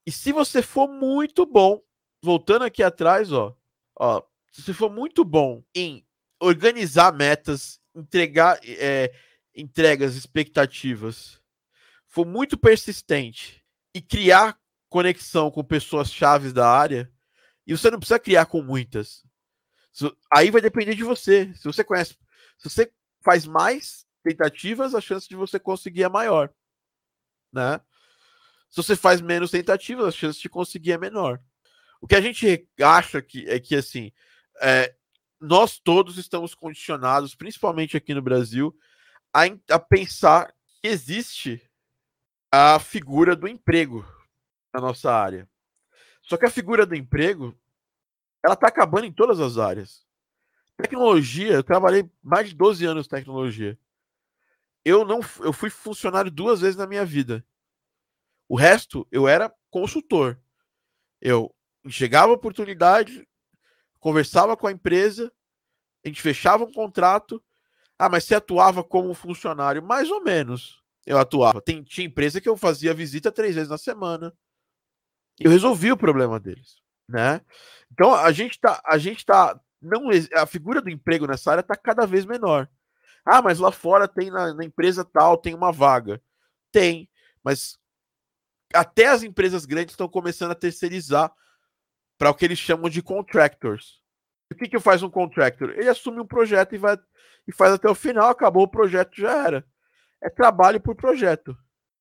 [0.05, 1.81] E se você for muito bom,
[2.21, 3.57] voltando aqui atrás, ó,
[3.97, 6.05] ó, se você for muito bom em
[6.39, 9.13] organizar metas, entregar é,
[9.55, 11.41] entregas, expectativas,
[12.07, 17.11] for muito persistente e criar conexão com pessoas chaves da área,
[17.65, 19.23] e você não precisa criar com muitas.
[20.31, 21.53] Aí vai depender de você.
[21.55, 22.17] Se você conhece,
[22.57, 22.91] se você
[23.23, 26.53] faz mais tentativas, a chance de você conseguir é maior,
[27.51, 27.79] né?
[28.69, 31.39] Se você faz menos tentativas, a chance de conseguir é menor.
[32.01, 34.11] O que a gente acha que é que assim,
[34.61, 34.93] é,
[35.39, 38.77] nós todos estamos condicionados, principalmente aqui no Brasil,
[39.33, 41.61] a, a pensar que existe
[42.51, 44.05] a figura do emprego
[44.73, 45.49] na nossa área.
[46.21, 47.57] Só que a figura do emprego,
[48.43, 50.05] ela está acabando em todas as áreas.
[50.77, 53.79] Tecnologia, eu trabalhei mais de 12 anos em tecnologia.
[54.83, 57.45] Eu não, eu fui funcionário duas vezes na minha vida.
[58.47, 60.39] O resto, eu era consultor.
[61.21, 61.53] Eu
[61.87, 63.27] chegava a oportunidade,
[63.99, 65.31] conversava com a empresa,
[66.03, 67.43] a gente fechava um contrato.
[67.97, 69.81] Ah, mas você atuava como funcionário?
[69.81, 70.83] Mais ou menos.
[71.05, 71.61] Eu atuava.
[71.61, 74.33] Tem, tinha empresa que eu fazia visita três vezes na semana
[75.39, 76.77] eu resolvi o problema deles,
[77.07, 77.41] né?
[77.91, 81.75] Então a gente tá, a gente tá, não a figura do emprego nessa área está
[81.75, 82.69] cada vez menor.
[83.25, 86.21] Ah, mas lá fora tem na, na empresa tal tem uma vaga,
[86.71, 87.09] tem,
[87.43, 87.77] mas
[88.73, 91.31] até as empresas grandes estão começando a terceirizar
[92.17, 94.01] para o que eles chamam de contractors.
[94.51, 95.71] O que que faz um contractor?
[95.71, 96.97] Ele assume um projeto e vai
[97.47, 99.65] e faz até o final, acabou o projeto, já era.
[100.21, 101.55] É trabalho por projeto.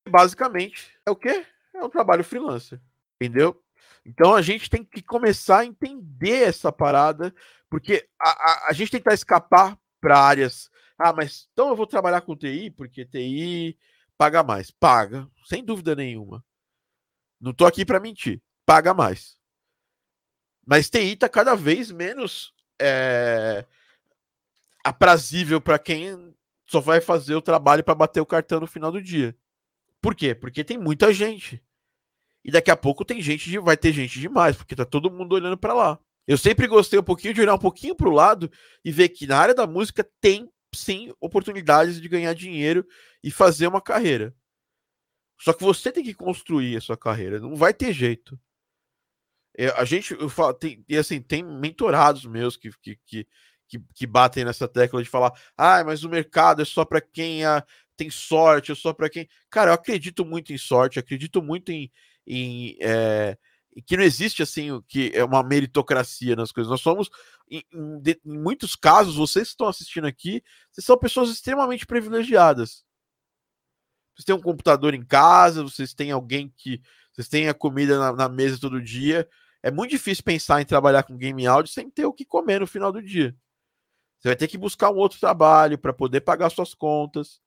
[0.08, 1.44] Basicamente, é o quê?
[1.74, 2.80] É um trabalho freelancer.
[3.20, 3.62] Entendeu?
[4.06, 7.34] Então a gente tem que começar a entender essa parada,
[7.70, 10.70] porque a, a, a gente tentar escapar para áreas.
[10.98, 13.78] Ah, mas então eu vou trabalhar com TI, porque TI
[14.16, 14.70] paga mais.
[14.70, 16.44] Paga, sem dúvida nenhuma.
[17.44, 18.40] Não tô aqui para mentir.
[18.64, 19.36] Paga mais.
[20.66, 23.66] Mas TI tá cada vez menos é,
[24.82, 26.34] aprazível para quem
[26.64, 29.36] só vai fazer o trabalho para bater o cartão no final do dia.
[30.00, 30.34] Por quê?
[30.34, 31.62] Porque tem muita gente.
[32.42, 35.34] E daqui a pouco tem gente de, vai ter gente demais, porque tá todo mundo
[35.34, 35.98] olhando para lá.
[36.26, 38.50] Eu sempre gostei um pouquinho de olhar um pouquinho para o lado
[38.82, 42.86] e ver que na área da música tem sim oportunidades de ganhar dinheiro
[43.22, 44.34] e fazer uma carreira.
[45.38, 48.38] Só que você tem que construir a sua carreira, não vai ter jeito.
[49.56, 53.26] É, a gente, eu falo, tem, e assim, tem mentorados meus que, que, que,
[53.94, 57.64] que, batem nessa tecla de falar: ah, mas o mercado é só para quem a,
[57.96, 59.28] tem sorte, é só para quem.
[59.50, 61.90] Cara, eu acredito muito em sorte, acredito muito em,
[62.26, 63.36] em é,
[63.86, 66.70] que não existe assim o que é uma meritocracia nas coisas.
[66.70, 67.08] Nós somos,
[67.50, 72.83] em, em, em, muitos casos, vocês que estão assistindo aqui, vocês são pessoas extremamente privilegiadas.
[74.14, 76.80] Vocês têm um computador em casa, vocês têm alguém que.
[77.12, 79.28] Vocês têm a comida na, na mesa todo dia.
[79.62, 82.66] É muito difícil pensar em trabalhar com game áudio sem ter o que comer no
[82.66, 83.34] final do dia.
[84.18, 87.40] Você vai ter que buscar um outro trabalho para poder pagar suas contas.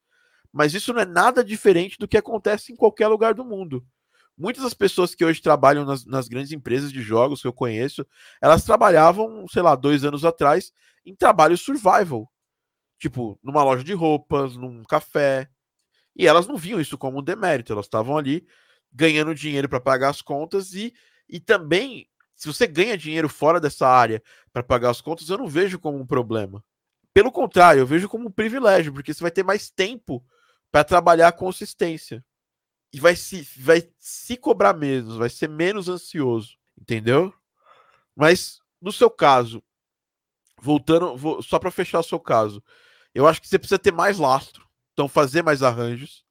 [0.51, 3.85] Mas isso não é nada diferente do que acontece em qualquer lugar do mundo.
[4.37, 8.05] Muitas das pessoas que hoje trabalham nas, nas, grandes empresas de jogos que eu conheço,
[8.39, 10.71] elas trabalhavam, sei lá, dois anos atrás,
[11.03, 12.31] em trabalho survival.
[12.99, 15.49] Tipo, numa loja de roupas, num café.
[16.17, 18.47] E elas não viam isso como um demérito, elas estavam ali
[18.91, 20.93] ganhando dinheiro para pagar as contas e,
[21.29, 25.47] e também, se você ganha dinheiro fora dessa área para pagar as contas, eu não
[25.47, 26.63] vejo como um problema.
[27.13, 30.25] Pelo contrário, eu vejo como um privilégio, porque você vai ter mais tempo
[30.71, 32.25] para trabalhar consistência
[32.91, 37.31] e vai se, vai se cobrar menos, vai ser menos ansioso, entendeu?
[38.15, 39.61] Mas no seu caso,
[40.59, 42.63] voltando, vou, só para fechar o seu caso,
[43.13, 44.66] eu acho que você precisa ter mais lastro,
[44.97, 46.25] então fazer mais arranjos.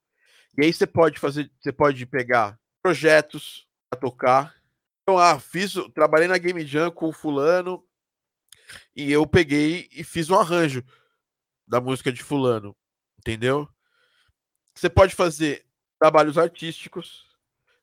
[0.58, 4.56] E aí você pode fazer, você pode pegar projetos para tocar.
[5.02, 7.86] Então, ah, fiz, trabalhei na Game Jam com o fulano
[8.96, 10.82] e eu peguei e fiz um arranjo
[11.64, 12.76] da música de fulano,
[13.16, 13.68] entendeu?
[14.74, 15.64] Você pode fazer
[16.00, 17.24] trabalhos artísticos.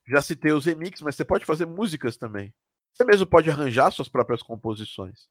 [0.06, 2.52] Já citei os remixes, mas você pode fazer músicas também.
[2.92, 5.30] Você mesmo pode arranjar suas próprias composições.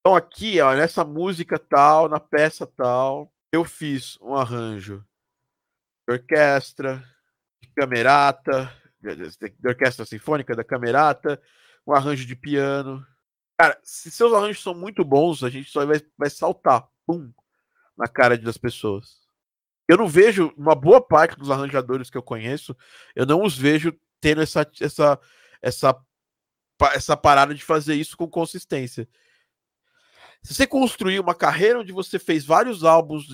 [0.00, 5.04] Então aqui, ó, nessa música tal, na peça tal, eu fiz um arranjo
[6.06, 7.04] de orquestra,
[7.60, 11.40] de camerata, de orquestra sinfônica, da camerata,
[11.86, 13.06] um arranjo de piano.
[13.58, 17.32] Cara, se seus arranjos são muito bons, a gente só vai, vai saltar, pum,
[17.96, 19.26] na cara das pessoas.
[19.88, 22.76] Eu não vejo, uma boa parte dos arranjadores que eu conheço,
[23.16, 25.18] eu não os vejo tendo essa, essa,
[25.62, 26.06] essa,
[26.92, 29.08] essa parada de fazer isso com consistência.
[30.42, 33.26] Se você construir uma carreira onde você fez vários álbuns,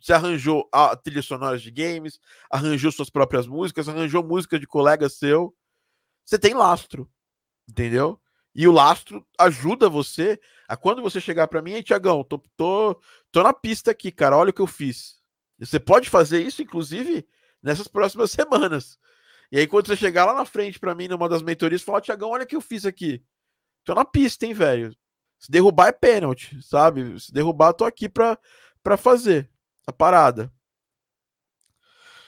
[0.00, 2.20] você arranjou a trilha sonora de games,
[2.50, 5.54] arranjou suas próprias músicas, arranjou música de colega seu,
[6.24, 7.10] você tem lastro,
[7.68, 8.20] entendeu?
[8.54, 13.00] E o lastro ajuda você a quando você chegar para mim, e Tiagão, tô, tô,
[13.30, 15.20] tô na pista aqui, cara, olha o que eu fiz.
[15.58, 17.26] Você pode fazer isso, inclusive,
[17.62, 18.98] nessas próximas semanas.
[19.50, 22.30] E aí, quando você chegar lá na frente para mim, numa das mentorias, falar, Tiagão,
[22.30, 23.22] olha o que eu fiz aqui.
[23.84, 24.96] Tô na pista, hein, velho.
[25.38, 27.18] Se derrubar é pênalti, sabe?
[27.20, 28.38] Se derrubar, tô aqui pra,
[28.82, 29.50] pra fazer
[29.86, 30.52] a parada.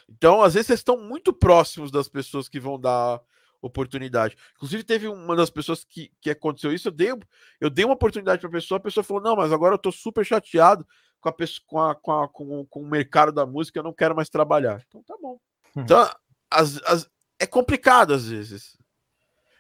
[0.09, 3.21] Então, às vezes, vocês estão muito próximos das pessoas que vão dar
[3.61, 4.37] oportunidade.
[4.57, 6.89] Inclusive, teve uma das pessoas que, que aconteceu isso.
[6.89, 7.13] Eu dei,
[7.61, 9.93] eu dei uma oportunidade para a pessoa, a pessoa falou: Não, mas agora eu tô
[9.93, 10.87] super chateado
[11.21, 11.33] com, a,
[11.67, 14.83] com, a, com, a, com, com o mercado da música, eu não quero mais trabalhar.
[14.89, 15.39] Então, tá bom.
[15.77, 15.83] Hum.
[15.83, 16.09] Então,
[16.51, 18.78] as, as, é complicado às vezes.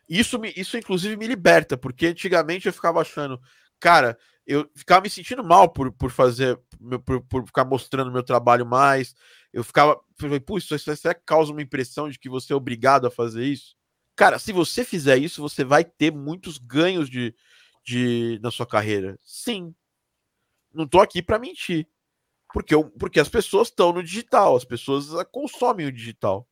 [0.09, 3.41] Isso, me, isso, inclusive, me liberta, porque antigamente eu ficava achando,
[3.79, 6.59] cara, eu ficava me sentindo mal por, por fazer,
[7.05, 9.15] por, por ficar mostrando meu trabalho mais.
[9.53, 13.11] Eu ficava, falei, isso, isso, isso causa uma impressão de que você é obrigado a
[13.11, 13.77] fazer isso?
[14.17, 17.35] Cara, se você fizer isso, você vai ter muitos ganhos de,
[17.85, 19.19] de na sua carreira.
[19.23, 19.75] Sim.
[20.73, 21.87] Não tô aqui para mentir.
[22.53, 26.49] Porque, eu, porque as pessoas estão no digital, as pessoas consomem o digital.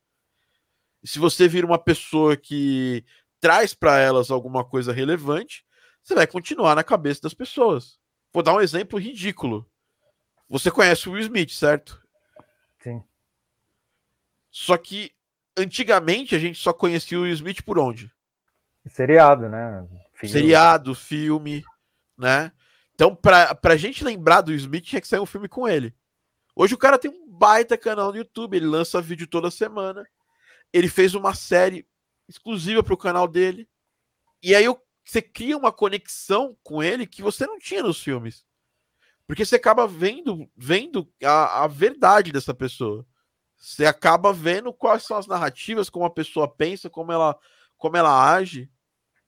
[1.03, 3.03] E se você vira uma pessoa que
[3.39, 5.65] traz para elas alguma coisa relevante,
[6.03, 7.99] você vai continuar na cabeça das pessoas.
[8.33, 9.69] Vou dar um exemplo ridículo.
[10.49, 12.01] Você conhece o Will Smith, certo?
[12.81, 13.03] Sim.
[14.49, 15.11] Só que
[15.57, 18.11] antigamente a gente só conhecia o Will Smith por onde?
[18.87, 19.85] Seriado, né?
[20.13, 20.33] Filme.
[20.33, 21.63] Seriado, filme,
[22.17, 22.51] né?
[22.95, 25.93] Então, pra, pra gente lembrar do Smith, tinha que sair um filme com ele.
[26.55, 30.07] Hoje o cara tem um baita canal no YouTube, ele lança vídeo toda semana.
[30.73, 31.85] Ele fez uma série
[32.27, 33.67] exclusiva para o canal dele.
[34.41, 34.65] E aí
[35.05, 38.45] você cria uma conexão com ele que você não tinha nos filmes.
[39.25, 43.05] Porque você acaba vendo, vendo a, a verdade dessa pessoa.
[43.57, 47.37] Você acaba vendo quais são as narrativas, como a pessoa pensa, como ela,
[47.77, 48.69] como ela age.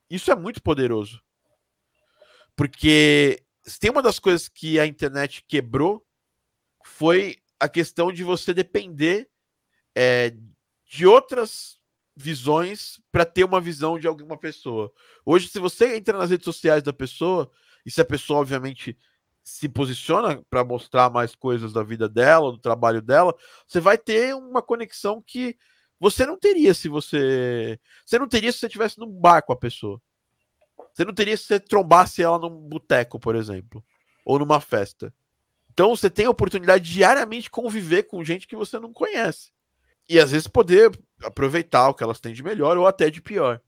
[0.10, 1.22] Isso é muito poderoso.
[2.56, 3.44] Porque
[3.80, 6.06] tem uma das coisas que a internet quebrou
[6.84, 9.30] foi a questão de você depender
[9.96, 10.34] é,
[10.86, 11.79] de outras
[12.20, 14.92] visões para ter uma visão de alguma pessoa.
[15.26, 17.50] Hoje, se você entra nas redes sociais da pessoa,
[17.86, 18.98] e se a pessoa, obviamente,
[19.42, 23.34] se posiciona para mostrar mais coisas da vida dela, do trabalho dela,
[23.66, 25.58] você vai ter uma conexão que
[25.98, 27.80] você não teria se você.
[28.06, 30.02] Você não teria se você estivesse num bar com a pessoa.
[30.94, 33.84] Você não teria se você trombasse ela num boteco, por exemplo,
[34.26, 35.14] ou numa festa.
[35.72, 39.52] Então você tem a oportunidade de diariamente conviver com gente que você não conhece.
[40.10, 40.92] E às vezes poder
[41.24, 43.62] aproveitar o que elas têm de melhor ou até de pior.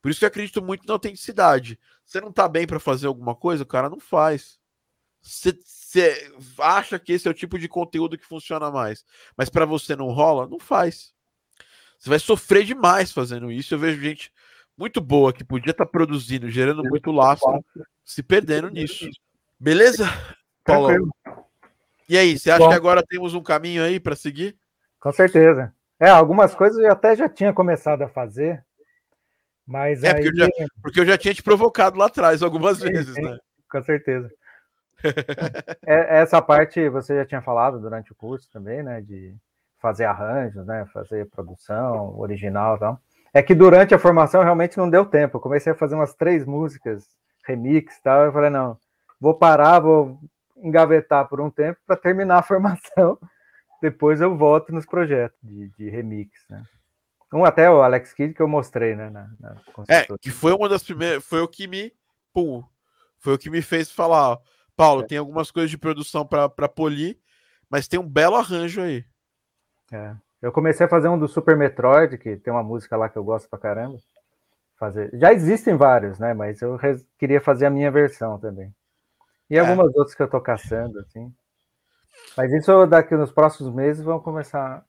[0.00, 1.78] Por isso que eu acredito muito na autenticidade.
[2.04, 4.60] Você não tá bem para fazer alguma coisa, o cara não faz.
[5.22, 9.04] Você, você acha que esse é o tipo de conteúdo que funciona mais,
[9.36, 11.14] mas para você não rola, não faz.
[11.98, 13.72] Você vai sofrer demais fazendo isso.
[13.72, 14.32] Eu vejo gente
[14.76, 17.64] muito boa que podia estar tá produzindo, gerando muito lastro,
[18.04, 19.08] se perdendo nisso.
[19.58, 20.08] Beleza,
[20.64, 21.08] Paulo?
[22.08, 22.68] E aí, você acha Bom.
[22.68, 24.56] que agora temos um caminho aí para seguir?
[24.98, 25.72] Com certeza.
[26.02, 28.60] É, algumas coisas eu até já tinha começado a fazer,
[29.64, 30.14] mas é aí...
[30.14, 30.48] porque, eu já,
[30.82, 33.38] porque eu já tinha te provocado lá atrás algumas sim, vezes, sim, né?
[33.70, 34.28] Com certeza.
[35.86, 39.00] é, essa parte você já tinha falado durante o curso também, né?
[39.00, 39.32] De
[39.78, 40.84] fazer arranjos, né?
[40.92, 43.00] Fazer produção original e tal.
[43.32, 45.36] É que durante a formação realmente não deu tempo.
[45.36, 47.06] Eu comecei a fazer umas três músicas,
[47.44, 48.24] remix e tal.
[48.24, 48.76] Eu falei, não,
[49.20, 50.18] vou parar, vou
[50.56, 53.16] engavetar por um tempo para terminar a formação
[53.82, 56.64] depois eu volto nos projetos de, de remix, né?
[57.34, 59.10] Um até o Alex Kidd que eu mostrei, né?
[59.10, 59.56] Na, na
[59.88, 61.92] é, que foi uma das primeiras, foi o que me,
[62.32, 62.62] pum,
[63.18, 64.38] foi o que me fez falar,
[64.76, 65.06] Paulo, é.
[65.06, 67.18] tem algumas coisas de produção para polir,
[67.68, 69.04] mas tem um belo arranjo aí.
[69.92, 70.14] É.
[70.40, 73.24] Eu comecei a fazer um do Super Metroid, que tem uma música lá que eu
[73.24, 73.98] gosto pra caramba.
[74.76, 75.10] Fazer.
[75.14, 76.34] Já existem vários, né?
[76.34, 76.78] Mas eu
[77.18, 78.74] queria fazer a minha versão também.
[79.48, 79.60] E é.
[79.60, 81.32] algumas outras que eu tô caçando, assim.
[82.36, 84.84] Mas isso daqui nos próximos meses vão começar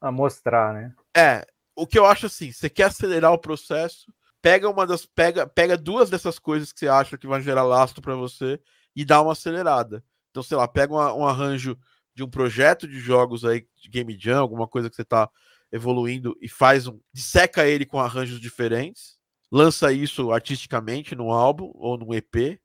[0.00, 0.94] a mostrar, né?
[1.16, 5.46] É, o que eu acho assim, você quer acelerar o processo, pega uma das pega
[5.46, 8.60] pega duas dessas coisas que você acha que vai gerar lastro para você
[8.94, 10.04] e dá uma acelerada.
[10.30, 11.76] Então, sei lá, pega uma, um arranjo
[12.14, 15.28] de um projeto de jogos aí de game jam, alguma coisa que você está
[15.70, 19.18] evoluindo e faz um disseca ele com arranjos diferentes,
[19.50, 22.60] lança isso artisticamente no álbum ou no EP.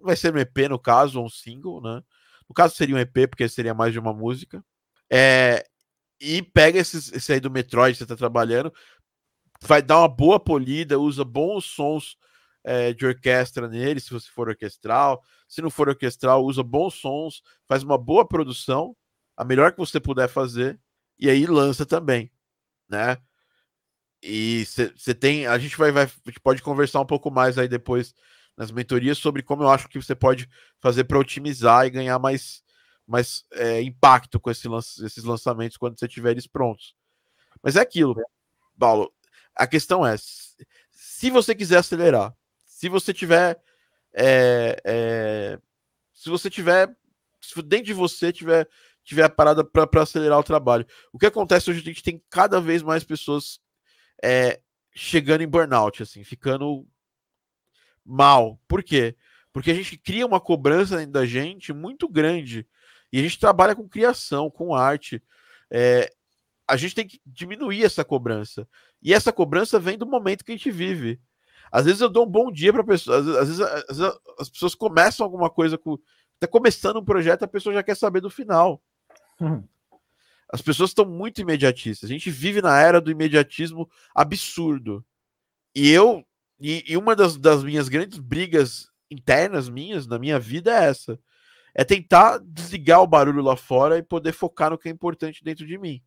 [0.00, 2.02] Vai ser um EP no caso, ou um single, né?
[2.48, 4.64] No caso seria um EP, porque seria mais de uma música.
[5.10, 5.64] É,
[6.20, 8.72] e pega esses, esse aí do Metroid que você está trabalhando,
[9.62, 12.16] vai dar uma boa polida, usa bons sons
[12.64, 15.22] é, de orquestra nele, se você for orquestral.
[15.48, 18.96] Se não for orquestral, usa bons sons, faz uma boa produção,
[19.36, 20.78] a melhor que você puder fazer,
[21.18, 22.30] e aí lança também,
[22.88, 23.16] né?
[24.22, 25.46] E você tem.
[25.46, 28.14] A gente vai, vai a gente pode conversar um pouco mais aí depois
[28.58, 30.48] nas mentorias sobre como eu acho que você pode
[30.80, 32.64] fazer para otimizar e ganhar mais,
[33.06, 34.66] mais é, impacto com esse
[35.04, 36.96] esses lançamentos quando você tiver eles prontos.
[37.62, 38.16] Mas é aquilo,
[38.76, 39.14] Paulo.
[39.54, 40.16] A questão é:
[40.90, 42.34] se você quiser acelerar,
[42.66, 43.62] se você tiver.
[44.12, 45.58] É, é,
[46.12, 46.92] se você tiver.
[47.40, 48.68] Se dentro de você tiver,
[49.04, 50.84] tiver a parada para acelerar o trabalho.
[51.12, 51.78] O que acontece hoje?
[51.80, 53.60] A gente tem cada vez mais pessoas
[54.20, 54.60] é,
[54.92, 56.84] chegando em burnout, assim, ficando
[58.08, 58.58] mal.
[58.66, 59.14] Por quê?
[59.52, 62.66] Porque a gente cria uma cobrança dentro da gente muito grande.
[63.12, 65.22] E a gente trabalha com criação, com arte.
[65.70, 66.10] É,
[66.66, 68.68] a gente tem que diminuir essa cobrança.
[69.02, 71.20] E essa cobrança vem do momento que a gente vive.
[71.70, 74.18] Às vezes eu dou um bom dia para pessoa, às vezes, às, vezes, às vezes,
[74.38, 75.98] as pessoas começam alguma coisa com
[76.40, 78.80] tá começando um projeto, a pessoa já quer saber do final.
[79.40, 79.62] Uhum.
[80.50, 82.08] As pessoas estão muito imediatistas.
[82.08, 85.04] A gente vive na era do imediatismo absurdo.
[85.74, 86.24] E eu
[86.60, 91.18] e, e uma das, das minhas grandes brigas internas minhas na minha vida é essa.
[91.74, 95.66] É tentar desligar o barulho lá fora e poder focar no que é importante dentro
[95.66, 96.02] de mim.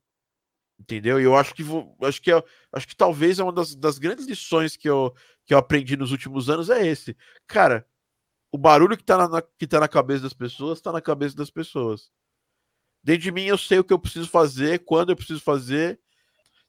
[0.79, 1.19] Entendeu?
[1.19, 2.43] E eu acho que vou, acho que é,
[2.73, 5.13] acho que talvez é uma das, das grandes lições que eu,
[5.45, 7.15] que eu aprendi nos últimos anos é esse.
[7.47, 7.85] Cara,
[8.51, 11.49] o barulho que tá na, que tá na cabeça das pessoas tá na cabeça das
[11.49, 12.11] pessoas.
[13.03, 15.99] Dentro de mim eu sei o que eu preciso fazer, quando eu preciso fazer.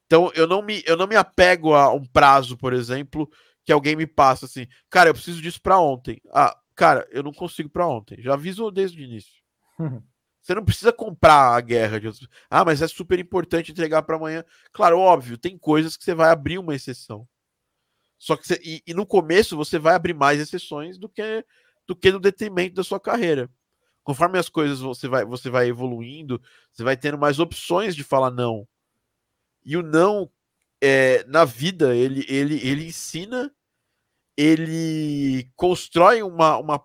[0.06, 3.28] Então eu não me, eu não me apego a um prazo, por exemplo,
[3.64, 6.20] que alguém me passa assim, cara, eu preciso disso para ontem.
[6.32, 8.20] Ah, cara, eu não consigo para ontem.
[8.20, 9.42] Já aviso desde o início.
[10.42, 12.28] Você não precisa comprar a guerra de outros.
[12.50, 14.44] Ah, mas é super importante entregar para amanhã.
[14.72, 17.28] Claro, óbvio, tem coisas que você vai abrir uma exceção.
[18.18, 21.44] Só que você, e, e, no começo você vai abrir mais exceções do que
[21.86, 23.48] do que no detrimento da sua carreira.
[24.02, 26.42] Conforme as coisas você vai você vai evoluindo,
[26.72, 28.66] você vai tendo mais opções de falar não.
[29.64, 30.28] E o não
[30.82, 33.54] é, na vida ele ele ele ensina,
[34.36, 36.84] ele constrói uma, uma,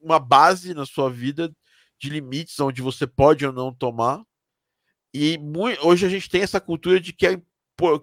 [0.00, 1.52] uma base na sua vida
[1.98, 4.22] de limites onde você pode ou não tomar.
[5.12, 7.42] E muito, hoje a gente tem essa cultura de que é,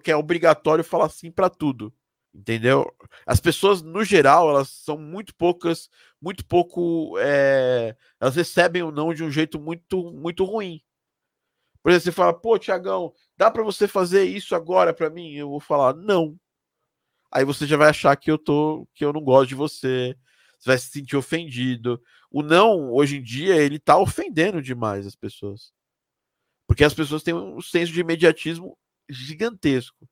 [0.04, 1.92] que é obrigatório falar sim para tudo.
[2.34, 2.86] Entendeu?
[3.26, 5.88] As pessoas, no geral, elas são muito poucas,
[6.20, 7.18] muito pouco.
[7.18, 10.82] É, elas recebem o não de um jeito muito, muito ruim.
[11.82, 15.34] Por exemplo, você fala, pô, Tiagão, dá para você fazer isso agora para mim?
[15.34, 16.38] Eu vou falar, não.
[17.30, 20.16] Aí você já vai achar que eu tô, que eu não gosto de você,
[20.58, 22.02] você vai se sentir ofendido.
[22.30, 25.72] O não, hoje em dia, ele tá ofendendo demais as pessoas.
[26.66, 28.76] Porque as pessoas têm um senso de imediatismo
[29.08, 30.08] gigantesco.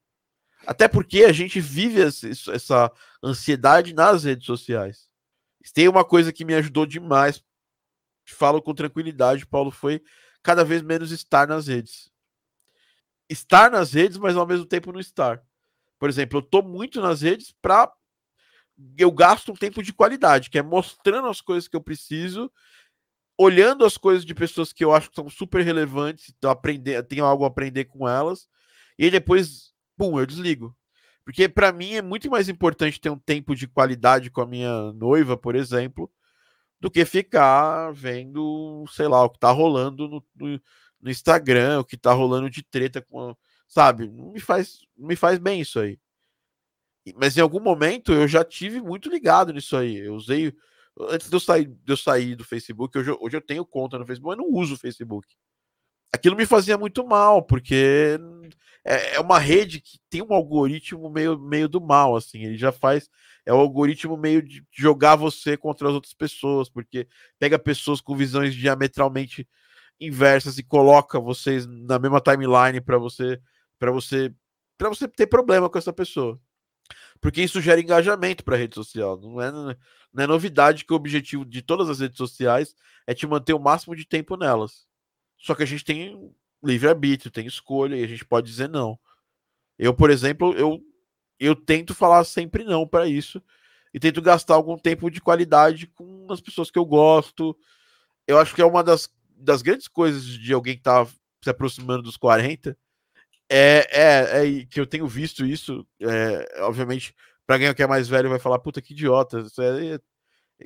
[0.67, 2.91] Até porque a gente vive essa
[3.23, 5.09] ansiedade nas redes sociais.
[5.75, 7.43] Tem uma coisa que me ajudou demais,
[8.25, 10.03] falo com tranquilidade, Paulo, foi
[10.47, 12.09] cada vez menos estar nas redes.
[13.29, 15.43] Estar nas redes, mas ao mesmo tempo não estar.
[15.99, 17.93] Por exemplo, eu tô muito nas redes para
[18.97, 22.49] eu gasto um tempo de qualidade, que é mostrando as coisas que eu preciso,
[23.37, 27.25] olhando as coisas de pessoas que eu acho que são super relevantes, então aprender, tenho
[27.25, 28.47] algo a aprender com elas,
[28.97, 30.77] e depois, pum, eu desligo.
[31.25, 34.93] Porque para mim é muito mais importante ter um tempo de qualidade com a minha
[34.93, 36.09] noiva, por exemplo,
[36.81, 40.61] do que ficar vendo, sei lá, o que tá rolando no, no,
[41.01, 43.35] no Instagram, o que tá rolando de treta com,
[43.67, 44.09] sabe?
[44.09, 45.99] Não me faz, me faz bem isso aí.
[47.15, 49.97] Mas em algum momento eu já tive muito ligado nisso aí.
[49.99, 50.53] Eu usei.
[50.99, 54.07] Antes de eu sair, de eu sair do Facebook, hoje, hoje eu tenho conta no
[54.07, 55.29] Facebook, mas não uso o Facebook.
[56.13, 58.19] Aquilo me fazia muito mal, porque
[58.83, 62.45] é, é uma rede que tem um algoritmo meio, meio do mal, assim.
[62.45, 63.11] Ele já faz.
[63.47, 68.17] É o algoritmo meio de jogar você contra as outras pessoas, porque pega pessoas com
[68.17, 69.49] visões diametralmente
[70.01, 73.41] inversas e coloca vocês na mesma timeline para você
[73.79, 74.35] para você
[74.77, 76.39] para você ter problema com essa pessoa
[77.21, 79.19] porque isso gera engajamento para a rede social.
[79.21, 82.75] Não é, não é novidade que o objetivo de todas as redes sociais
[83.07, 84.87] é te manter o máximo de tempo nelas.
[85.39, 86.33] Só que a gente tem
[86.63, 88.99] livre-arbítrio, tem escolha e a gente pode dizer não.
[89.79, 90.81] Eu, por exemplo, eu
[91.39, 93.43] eu tento falar sempre não para isso
[93.93, 97.57] e tento gastar algum tempo de qualidade com as pessoas que eu gosto.
[98.27, 101.07] Eu acho que é uma das, das grandes coisas de alguém que tá
[101.43, 102.77] se aproximando dos 40
[103.49, 105.87] é, é, é que eu tenho visto isso.
[106.01, 107.15] É, obviamente,
[107.47, 110.01] para quem é mais velho vai falar, puta que idiota, isso é,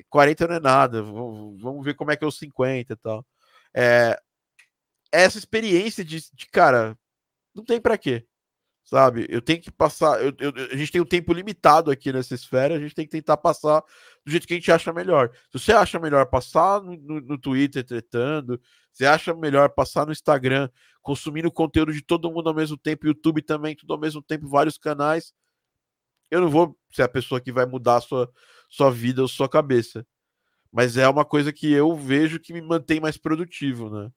[0.09, 3.25] 40 não é nada, vamos ver como é que é os 50 e tal.
[3.73, 4.19] É,
[5.11, 6.97] essa experiência de, de cara,
[7.53, 8.25] não tem para quê
[8.83, 9.25] sabe?
[9.29, 10.21] Eu tenho que passar.
[10.21, 13.11] Eu, eu, a gente tem um tempo limitado aqui nessa esfera, a gente tem que
[13.11, 13.81] tentar passar
[14.25, 15.31] do jeito que a gente acha melhor.
[15.51, 18.59] Se você acha melhor passar no, no, no Twitter tretando,
[18.91, 20.69] você acha melhor passar no Instagram,
[21.01, 24.77] consumindo conteúdo de todo mundo ao mesmo tempo, YouTube também, tudo ao mesmo tempo, vários
[24.77, 25.33] canais.
[26.29, 28.31] Eu não vou ser a pessoa que vai mudar a sua,
[28.69, 30.05] sua vida ou sua cabeça.
[30.71, 34.09] Mas é uma coisa que eu vejo que me mantém mais produtivo, né?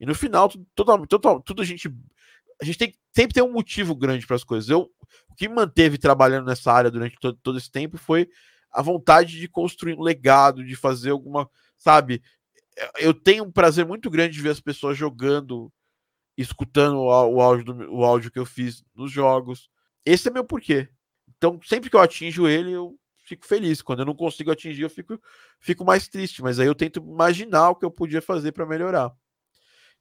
[0.00, 1.92] E no final, tudo, tudo, tudo a gente
[2.60, 4.70] a gente tem sempre tem um motivo grande para as coisas.
[4.70, 4.90] Eu,
[5.28, 8.28] o que me manteve trabalhando nessa área durante todo, todo esse tempo foi
[8.70, 12.22] a vontade de construir um legado, de fazer alguma, sabe?
[12.96, 15.72] Eu tenho um prazer muito grande de ver as pessoas jogando,
[16.36, 19.68] escutando o, o áudio, do, o áudio que eu fiz nos jogos.
[20.04, 20.88] Esse é meu porquê.
[21.36, 23.82] Então, sempre que eu atinjo ele, eu fico feliz.
[23.82, 25.20] Quando eu não consigo atingir, eu fico,
[25.58, 26.40] fico mais triste.
[26.40, 29.12] Mas aí eu tento imaginar o que eu podia fazer para melhorar.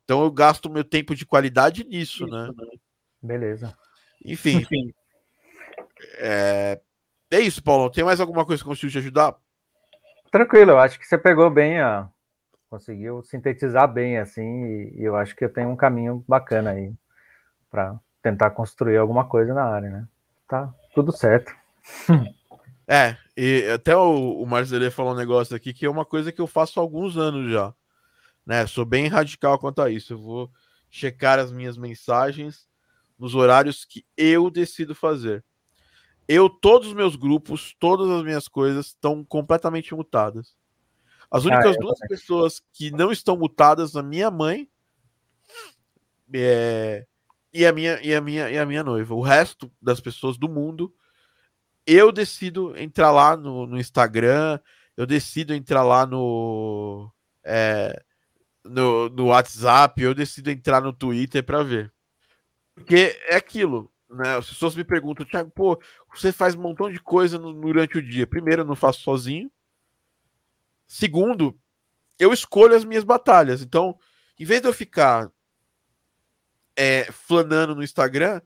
[0.07, 2.47] Então eu gasto meu tempo de qualidade nisso, Isso, né?
[2.47, 2.77] né?
[3.21, 3.77] Beleza.
[4.25, 4.59] Enfim.
[4.59, 4.93] Enfim.
[6.19, 6.79] É...
[7.31, 7.89] é isso, Paulo.
[7.89, 9.35] Tem mais alguma coisa que consigo te ajudar?
[10.31, 12.07] Tranquilo, eu acho que você pegou bem a.
[12.69, 16.93] Conseguiu sintetizar bem assim, e eu acho que eu tenho um caminho bacana aí
[17.71, 20.07] para tentar construir alguma coisa na área, né?
[20.47, 21.51] Tá tudo certo.
[22.89, 26.39] É, e até o, o Marcelê falou um negócio aqui que é uma coisa que
[26.39, 27.73] eu faço há alguns anos já
[28.47, 28.65] né?
[28.65, 30.13] Sou bem radical quanto a isso.
[30.13, 30.51] Eu vou
[30.89, 32.65] checar as minhas mensagens
[33.19, 35.43] nos horários que eu decido fazer.
[36.25, 40.55] Eu, todos os meus grupos, todas as minhas coisas estão completamente mutadas.
[41.29, 42.17] As ah, únicas ah, duas também.
[42.17, 44.69] pessoas que não estão mutadas, a minha mãe
[46.33, 47.05] é,
[47.53, 49.13] e, a minha, e, a minha, e a minha noiva.
[49.13, 50.93] O resto das pessoas do mundo,
[51.85, 54.57] eu decido entrar lá no, no Instagram,
[54.95, 57.11] eu decido entrar lá no.
[57.43, 58.03] É,
[58.69, 61.93] no, no WhatsApp, eu decido entrar no Twitter para ver.
[62.75, 64.37] Porque é aquilo, né?
[64.37, 65.81] As pessoas me perguntam, Thiago, pô,
[66.13, 68.27] você faz um montão de coisa no, durante o dia.
[68.27, 69.51] Primeiro, eu não faço sozinho.
[70.87, 71.59] Segundo,
[72.19, 73.61] eu escolho as minhas batalhas.
[73.61, 73.97] Então,
[74.39, 75.29] em vez de eu ficar
[76.75, 78.41] é, flanando no Instagram,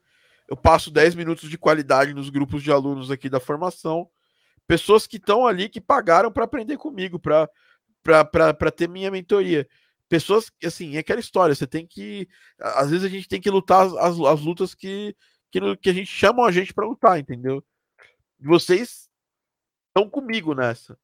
[0.48, 4.10] eu passo 10 minutos de qualidade nos grupos de alunos aqui da formação.
[4.68, 9.68] Pessoas que estão ali, que pagaram para aprender comigo, para ter minha mentoria
[10.12, 12.28] pessoas, assim, é aquela história, você tem que.
[12.60, 15.16] Às vezes a gente tem que lutar as, as lutas que,
[15.50, 17.64] que, que a gente chama a gente para lutar, entendeu?
[18.38, 19.10] Vocês
[19.88, 21.00] estão comigo nessa.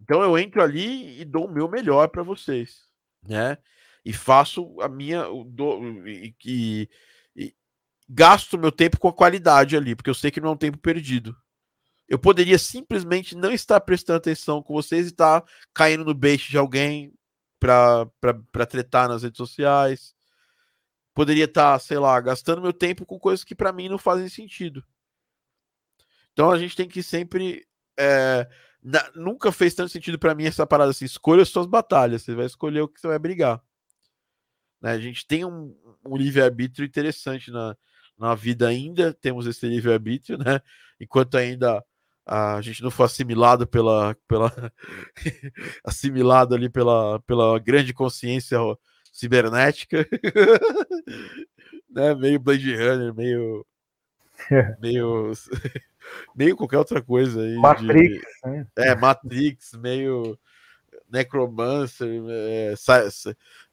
[0.00, 2.82] Então eu entro ali e dou o meu melhor para vocês,
[3.20, 3.58] né?
[4.04, 5.24] E faço a minha.
[5.44, 7.52] Do, e, e,
[8.08, 10.78] gasto meu tempo com a qualidade ali, porque eu sei que não é um tempo
[10.78, 11.36] perdido.
[12.08, 15.42] Eu poderia simplesmente não estar prestando atenção com vocês e estar
[15.74, 17.12] caindo no bait de alguém,
[17.58, 20.14] para tretar nas redes sociais.
[21.14, 24.28] Poderia estar, tá, sei lá, gastando meu tempo com coisas que para mim não fazem
[24.28, 24.84] sentido.
[26.32, 27.66] Então a gente tem que sempre.
[27.98, 28.46] É,
[28.82, 32.44] na, nunca fez tanto sentido para mim essa parada assim: escolha suas batalhas, você vai
[32.44, 33.62] escolher o que você vai brigar.
[34.80, 34.92] Né?
[34.92, 37.74] A gente tem um, um livre-arbítrio interessante na,
[38.18, 40.60] na vida ainda, temos esse livre-arbítrio, né?
[41.00, 41.82] Enquanto ainda
[42.26, 44.52] a gente não foi assimilado pela, pela
[45.84, 48.58] assimilado ali pela, pela grande consciência
[49.12, 50.06] cibernética,
[51.88, 52.14] né?
[52.16, 53.64] Meio Blade Runner, meio
[54.82, 55.32] meio
[56.34, 57.54] meio qualquer outra coisa aí.
[57.54, 58.66] Matrix, de, né?
[58.76, 60.36] É, Matrix, meio
[61.08, 62.74] Necromancer, é,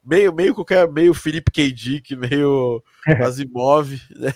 [0.04, 1.72] meio, meio qualquer, meio Felipe K.
[1.72, 2.82] Dick, meio
[3.24, 4.32] Asimov, né?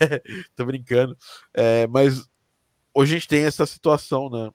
[0.56, 1.16] Tô brincando.
[1.54, 2.28] É, mas
[2.94, 4.50] hoje a gente tem essa situação, né?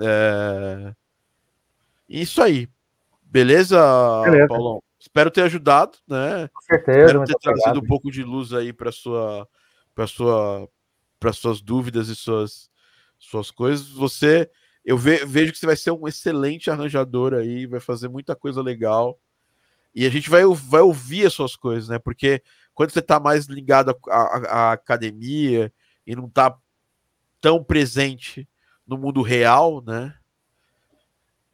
[0.00, 0.94] É...
[2.08, 2.68] Isso aí.
[3.22, 3.78] Beleza,
[4.24, 4.82] Beleza, Paulão?
[5.00, 6.48] Espero ter ajudado, né?
[6.48, 7.06] Com certeza.
[7.06, 7.84] Espero ter trazido obrigado.
[7.84, 9.48] um pouco de luz aí para sua,
[9.94, 10.68] para sua,
[11.20, 12.70] para suas dúvidas e suas,
[13.18, 13.88] suas coisas.
[13.90, 14.50] Você,
[14.84, 18.62] eu ve, vejo que você vai ser um excelente arranjador aí, vai fazer muita coisa
[18.62, 19.18] legal.
[19.94, 21.98] E a gente vai, vai ouvir as suas coisas, né?
[21.98, 22.42] Porque
[22.72, 24.16] quando você está mais ligado à,
[24.48, 25.72] à academia
[26.06, 26.56] e não está
[27.44, 28.48] tão presente
[28.86, 30.14] no mundo real, né?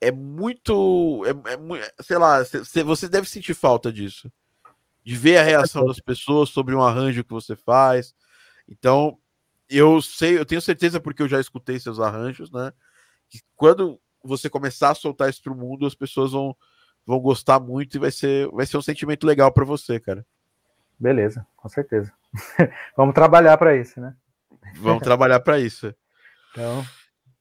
[0.01, 2.45] É muito, é, é, sei lá,
[2.85, 4.33] você deve sentir falta disso,
[5.03, 8.15] de ver a reação das pessoas sobre um arranjo que você faz.
[8.69, 9.19] Então,
[9.69, 12.73] eu sei, eu tenho certeza porque eu já escutei seus arranjos, né?
[13.29, 16.57] Que quando você começar a soltar isso pro mundo, as pessoas vão,
[17.05, 20.25] vão gostar muito e vai ser, vai ser um sentimento legal para você, cara.
[20.97, 22.13] Beleza, com certeza.
[22.97, 24.15] Vamos trabalhar para isso, né?
[24.77, 25.95] Vamos trabalhar para isso.
[26.51, 26.85] Então,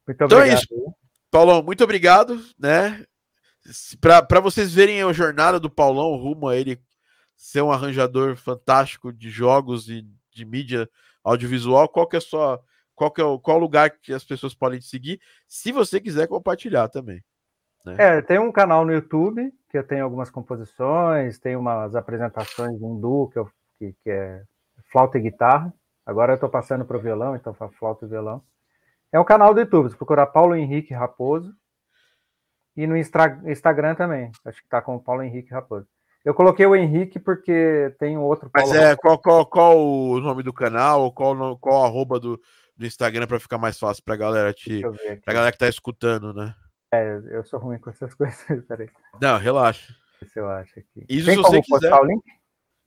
[0.08, 0.26] muito obrigado.
[0.26, 0.96] Então é isso.
[1.32, 3.06] Paulão, muito obrigado, né?
[4.02, 6.82] Para vocês verem a jornada do Paulão rumo a ele
[7.36, 10.90] ser um arranjador fantástico de jogos e de mídia
[11.24, 12.60] audiovisual, qual que é sua
[12.96, 16.28] qual que é o qual lugar que as pessoas podem te seguir, se você quiser
[16.28, 17.24] compartilhar também.
[17.86, 17.96] Né?
[17.98, 22.84] É, tem um canal no YouTube que eu tenho algumas composições, tem umas apresentações de
[22.84, 24.44] um duo que, eu, que, que é
[24.92, 25.74] flauta e guitarra.
[26.10, 28.42] Agora eu estou passando para o violão, então faço flauta e violão.
[29.12, 31.54] É um canal do YouTube, se procurar Paulo Henrique Raposo.
[32.76, 35.88] E no Instagram também, acho que está com Paulo Henrique Raposo.
[36.26, 38.50] Eu coloquei o Henrique porque tem outro.
[38.50, 42.42] Paulo Mas é, qual, qual, qual o nome do canal, qual, qual arroba do,
[42.76, 44.82] do Instagram para ficar mais fácil para a galera te,
[45.24, 46.56] pra galera que tá escutando, né?
[46.92, 48.90] É, eu sou ruim com essas coisas, peraí.
[49.22, 49.94] Não, relaxa.
[50.26, 51.06] Se eu acho aqui.
[51.08, 51.94] Isso Tem se você quiser.
[51.94, 52.24] O link?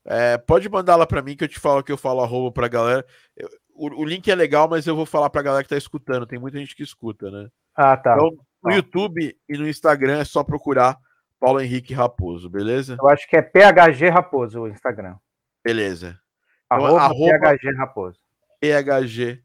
[0.04, 2.68] É, pode mandar lá para mim que eu te falo que eu falo arroba pra
[2.68, 3.06] galera.
[3.36, 6.26] Eu, o, o, link é legal, mas eu vou falar pra galera que tá escutando.
[6.26, 7.48] Tem muita gente que escuta, né?
[7.74, 8.14] Ah, tá.
[8.14, 8.30] Então,
[8.62, 8.76] no tá.
[8.76, 10.98] YouTube e no Instagram é só procurar
[11.40, 12.96] Paulo Henrique Raposo, beleza?
[13.00, 15.16] Eu acho que é PHG Raposo o Instagram.
[15.64, 16.18] Beleza.
[16.66, 18.18] Então, arroba, arroba PHG Raposo.
[18.60, 19.42] PHG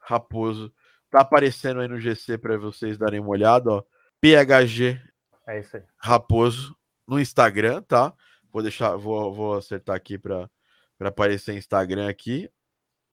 [0.00, 0.72] Raposo.
[1.10, 3.82] Tá aparecendo aí no GC para vocês darem uma olhada, ó.
[4.20, 5.00] PHG
[5.48, 5.62] é.
[5.96, 8.12] Raposo no Instagram, tá?
[8.52, 10.48] Vou deixar, vou, vou acertar aqui para
[11.00, 12.50] aparecer Instagram aqui,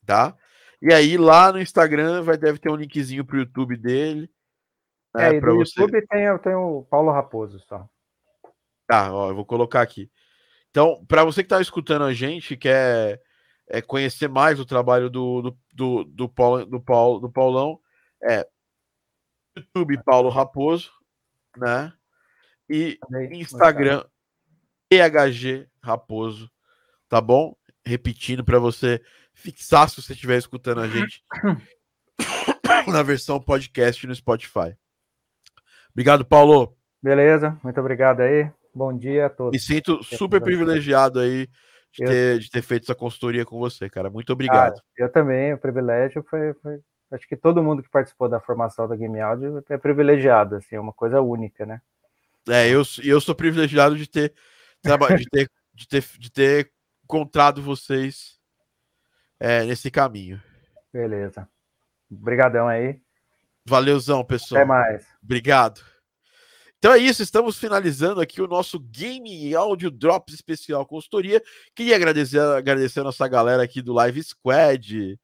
[0.05, 0.35] tá?
[0.81, 4.29] E aí lá no Instagram vai deve ter um linkzinho pro YouTube dele.
[5.13, 5.81] Né, é, e no você...
[5.81, 7.87] YouTube tem, tem o Paulo Raposo só.
[8.87, 10.11] Tá, ó, eu vou colocar aqui.
[10.69, 13.21] Então, para você que está escutando a gente, quer
[13.67, 17.79] é, conhecer mais o trabalho do, do, do, do, Paulo, do, Paulo, do Paulão,
[18.21, 18.45] é
[19.55, 20.91] YouTube Paulo Raposo,
[21.57, 21.93] né?
[22.69, 22.99] E
[23.31, 24.03] Instagram
[24.89, 26.49] PHG Raposo,
[27.07, 27.55] tá bom?
[27.85, 29.01] Repetindo para você
[29.33, 31.23] fixar se você estiver escutando a gente
[32.87, 34.75] na versão podcast no Spotify.
[35.91, 36.75] Obrigado, Paulo.
[37.01, 38.49] Beleza, muito obrigado aí.
[38.73, 39.51] Bom dia a todos.
[39.51, 41.47] Me sinto super privilegiado aí
[41.93, 42.07] de, eu...
[42.07, 44.09] ter, de ter feito essa consultoria com você, cara.
[44.09, 44.77] Muito obrigado.
[44.77, 46.79] Ah, eu também, o privilégio foi, foi,
[47.11, 50.79] Acho que todo mundo que participou da formação da Game Audio é privilegiado, assim, é
[50.79, 51.81] uma coisa única, né?
[52.49, 54.33] É, eu, eu sou privilegiado de ter,
[55.17, 56.71] de ter, de ter, de ter
[57.03, 58.39] encontrado vocês
[59.39, 60.41] é, nesse caminho.
[60.93, 61.47] Beleza.
[62.09, 62.99] Obrigadão aí.
[63.65, 64.61] Valeuzão, pessoal.
[64.61, 65.05] Até mais.
[65.23, 65.81] Obrigado.
[66.77, 71.41] Então é isso, estamos finalizando aqui o nosso Game Audio Drops especial consultoria.
[71.73, 75.19] Queria agradecer, agradecer a nossa galera aqui do Live Squad.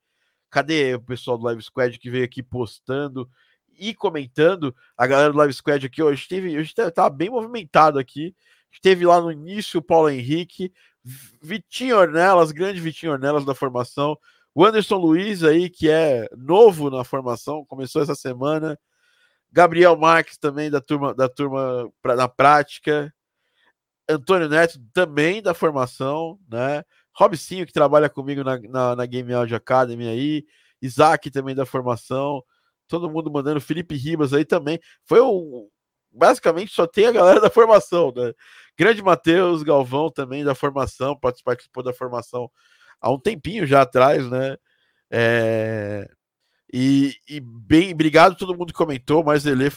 [0.49, 3.30] Cadê o pessoal do Live Squad que veio aqui postando
[3.78, 4.76] e comentando?
[4.97, 8.36] A galera do Live Squad aqui hoje teve, hoje estava bem movimentado aqui.
[8.82, 10.72] Teve lá no início o Paulo Henrique,
[11.41, 14.17] Vitinho Ornelas, grande Vitinho Ornelas da formação,
[14.53, 18.78] o Anderson Luiz aí, que é novo na formação, começou essa semana.
[19.51, 23.13] Gabriel Marques também da turma da turma pra, na prática.
[24.09, 26.84] Antônio Neto também da formação, né?
[27.13, 30.45] Robicinho, que trabalha comigo na, na, na, Game Audio Academy aí.
[30.82, 32.43] Isaac também da formação.
[32.87, 33.62] Todo mundo mandando.
[33.62, 34.79] Felipe Ribas aí também.
[35.05, 35.70] Foi um.
[36.12, 38.33] Basicamente só tem a galera da formação, né?
[38.78, 42.50] Grande Matheus Galvão também da formação, participou da formação
[43.00, 44.58] há um tempinho já atrás, né?
[45.09, 46.09] É,
[46.74, 49.24] e, e, bem, obrigado todo mundo que comentou.
[49.24, 49.70] Mas ele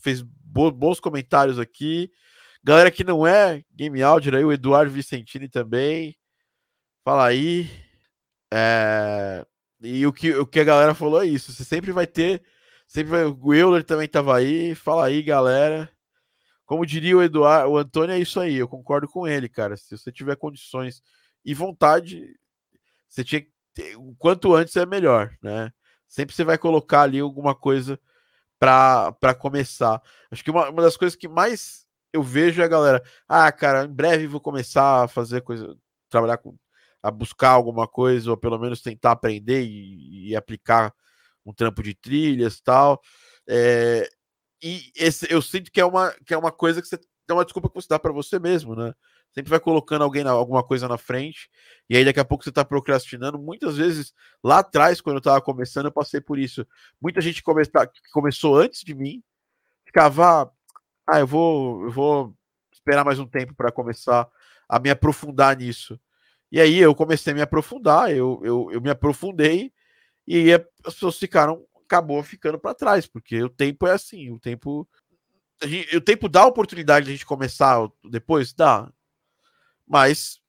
[0.00, 2.10] fez bons comentários aqui.
[2.62, 6.16] Galera que não é Game Audio, aí, o Eduardo Vicentini também.
[7.04, 7.68] Fala aí.
[8.52, 9.44] É...
[9.82, 11.52] E o que, o que a galera falou é isso.
[11.52, 12.42] Você sempre vai ter.
[12.94, 13.24] Sempre.
[13.24, 14.74] O Euler também estava aí.
[14.76, 15.90] Fala aí, galera.
[16.64, 18.54] Como diria o Eduardo, o Antônio, é isso aí.
[18.54, 19.76] Eu concordo com ele, cara.
[19.76, 21.02] Se você tiver condições
[21.44, 22.24] e vontade,
[23.08, 25.72] você tinha que ter, o quanto antes é melhor, né?
[26.08, 27.98] Sempre você vai colocar ali alguma coisa
[28.58, 30.00] para começar.
[30.30, 33.84] Acho que uma, uma das coisas que mais eu vejo é a galera, ah, cara,
[33.84, 35.76] em breve vou começar a fazer coisa,
[36.08, 36.56] trabalhar com,
[37.02, 40.94] a buscar alguma coisa, ou pelo menos tentar aprender e, e aplicar
[41.44, 43.00] um trampo de trilhas tal.
[43.48, 44.08] É,
[44.62, 46.98] e esse, eu sinto que é uma, que é uma coisa que você
[47.28, 48.94] é uma desculpa que você dá para você mesmo, né?
[49.34, 51.50] sempre vai colocando alguém na, alguma coisa na frente,
[51.90, 53.36] e aí daqui a pouco você está procrastinando.
[53.36, 56.64] Muitas vezes, lá atrás, quando eu estava começando, eu passei por isso.
[57.00, 57.62] Muita gente come,
[58.12, 59.22] começou antes de mim
[59.84, 60.50] ficava,
[61.06, 62.34] ah, eu vou, eu vou
[62.72, 64.28] esperar mais um tempo para começar
[64.68, 66.00] a me aprofundar nisso.
[66.50, 69.72] E aí eu comecei a me aprofundar, eu, eu, eu me aprofundei,
[70.26, 74.88] E as pessoas ficaram, acabou ficando para trás, porque o tempo é assim, o tempo.
[75.62, 78.52] Gente, o tempo dá a oportunidade de a gente começar depois?
[78.52, 78.90] Dá.
[79.86, 80.40] Mas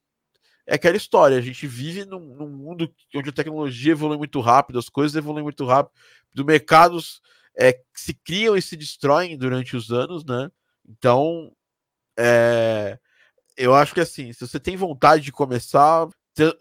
[0.66, 4.80] é aquela história, a gente vive num, num, mundo onde a tecnologia evolui muito rápido,
[4.80, 5.94] as coisas evoluem muito rápido,
[6.34, 7.22] do mercados
[7.58, 10.50] é, se criam e se destroem durante os anos, né?
[10.88, 11.52] Então,
[12.18, 12.98] é,
[13.56, 16.08] eu acho que assim, se você tem vontade de começar,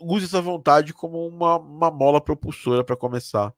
[0.01, 3.53] use essa vontade como uma, uma mola propulsora para começar.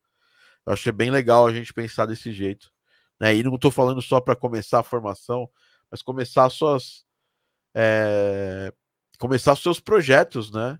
[0.65, 2.73] Eu achei bem legal a gente pensar desse jeito.
[3.21, 3.37] Né?
[3.37, 5.49] E não estou falando só para começar a formação,
[5.91, 7.05] mas começar suas.
[7.75, 8.73] É,
[9.19, 10.79] começar seus projetos, né?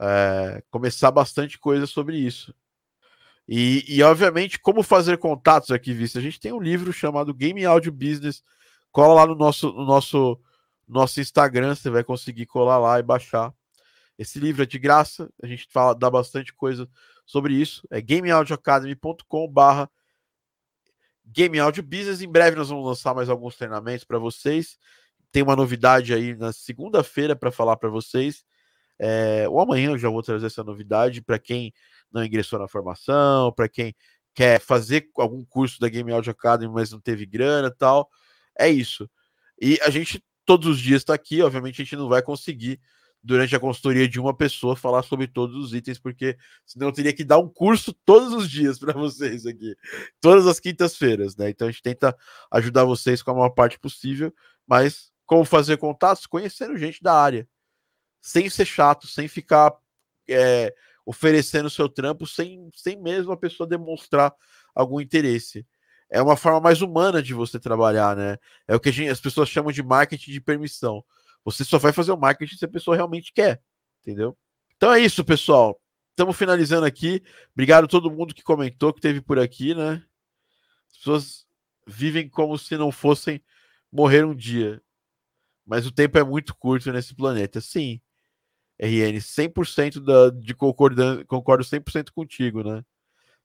[0.00, 2.54] É, começar bastante coisa sobre isso.
[3.46, 6.18] E, e, obviamente, como fazer contatos aqui, visto?
[6.18, 8.42] A gente tem um livro chamado Game Audio Business.
[8.90, 10.40] Cola lá no nosso, no nosso,
[10.86, 13.52] nosso Instagram, você vai conseguir colar lá e baixar.
[14.18, 16.88] Esse livro é de graça, a gente fala, dá bastante coisa
[17.24, 17.86] sobre isso.
[17.90, 19.90] É gameaudioacademy.com/barra
[21.24, 22.20] Game Audio Business.
[22.20, 24.78] Em breve nós vamos lançar mais alguns treinamentos para vocês.
[25.30, 28.44] Tem uma novidade aí na segunda-feira para falar para vocês.
[28.98, 31.72] É, ou amanhã eu já vou trazer essa novidade para quem
[32.12, 33.94] não ingressou na formação, para quem
[34.34, 38.08] quer fazer algum curso da Game Audio Academy, mas não teve grana e tal.
[38.58, 39.08] É isso.
[39.60, 42.80] E a gente todos os dias está aqui, obviamente a gente não vai conseguir
[43.22, 46.36] durante a consultoria de uma pessoa falar sobre todos os itens, porque
[46.66, 49.76] senão eu teria que dar um curso todos os dias para vocês aqui,
[50.20, 51.50] todas as quintas-feiras, né?
[51.50, 52.16] Então a gente tenta
[52.50, 54.34] ajudar vocês com a maior parte possível,
[54.66, 56.26] mas como fazer contatos?
[56.26, 57.48] Conhecendo gente da área,
[58.20, 59.72] sem ser chato, sem ficar
[60.28, 60.74] é,
[61.06, 64.34] oferecendo seu trampo, sem, sem mesmo a pessoa demonstrar
[64.74, 65.64] algum interesse.
[66.10, 68.36] É uma forma mais humana de você trabalhar, né?
[68.68, 71.04] É o que gente, as pessoas chamam de marketing de permissão
[71.44, 73.60] você só vai fazer o marketing se a pessoa realmente quer,
[74.00, 74.36] entendeu?
[74.76, 75.80] Então é isso, pessoal.
[76.10, 77.22] Estamos finalizando aqui.
[77.52, 80.02] Obrigado a todo mundo que comentou, que teve por aqui, né?
[80.90, 81.46] As pessoas
[81.86, 83.42] vivem como se não fossem
[83.90, 84.82] morrer um dia.
[85.64, 87.60] Mas o tempo é muito curto nesse planeta.
[87.60, 88.00] Sim.
[88.78, 92.84] RN, 100% da, de concordando, concordo 100% contigo, né?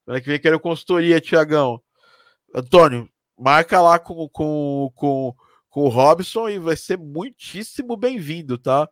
[0.03, 1.81] Semana que vem quero consultoria, Tiagão.
[2.55, 5.35] Antônio, marca lá com, com, com
[5.77, 8.89] com o Robson e vai ser muitíssimo bem-vindo, tá?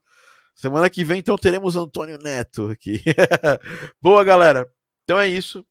[0.53, 3.01] Semana que vem, então, teremos Antônio Neto aqui.
[3.99, 4.71] Boa, galera.
[5.03, 5.65] Então é isso.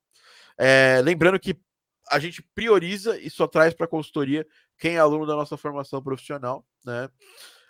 [0.58, 1.56] É, lembrando que
[2.10, 4.44] a gente prioriza e só traz para consultoria
[4.76, 7.08] quem é aluno da nossa formação profissional, né?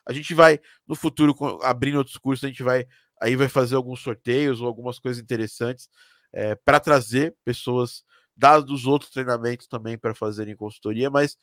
[0.07, 0.59] A gente vai,
[0.89, 2.87] no futuro, abrindo outros cursos, a gente vai
[3.21, 5.91] aí vai fazer alguns sorteios ou algumas coisas interessantes
[6.33, 8.05] é, para trazer pessoas
[8.35, 11.37] dados dos outros treinamentos também para fazerem consultoria, mas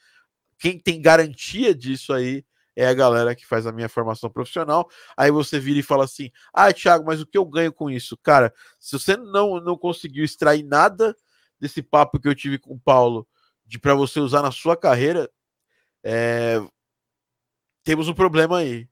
[0.62, 4.88] quem tem garantia disso aí é a galera que faz a minha formação profissional.
[5.18, 8.16] Aí você vira e fala assim: ah, Thiago, mas o que eu ganho com isso?
[8.16, 11.18] Cara, se você não, não conseguiu extrair nada
[11.60, 13.28] desse papo que eu tive com o Paulo
[13.66, 15.28] de para você usar na sua carreira,
[16.04, 16.62] é...
[17.84, 18.88] temos um problema aí.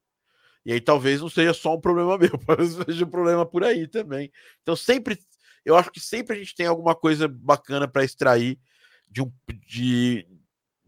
[0.66, 3.88] E aí talvez não seja só um problema meu, talvez seja um problema por aí
[3.88, 4.32] também.
[4.64, 5.20] Então sempre,
[5.64, 8.60] eu acho que sempre a gente tem alguma coisa bacana para extrair
[9.08, 9.32] de um,
[9.68, 10.28] de,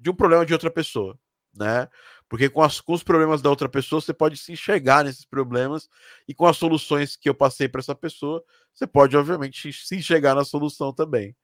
[0.02, 1.18] de um problema de outra pessoa,
[1.56, 1.88] né?
[2.28, 5.88] Porque com, as, com os problemas da outra pessoa, você pode se enxergar nesses problemas,
[6.28, 10.34] e com as soluções que eu passei para essa pessoa, você pode, obviamente, se enxergar
[10.34, 11.36] na solução também.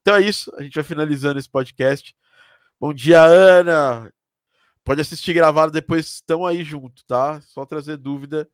[0.00, 2.14] Então é isso, a gente vai finalizando esse podcast.
[2.78, 4.12] Bom dia, Ana!
[4.84, 7.40] Pode assistir gravado depois, estão aí junto, tá?
[7.42, 8.50] Só trazer dúvida.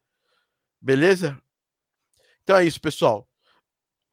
[0.81, 1.41] Beleza?
[2.45, 3.27] Então é isso, pessoal.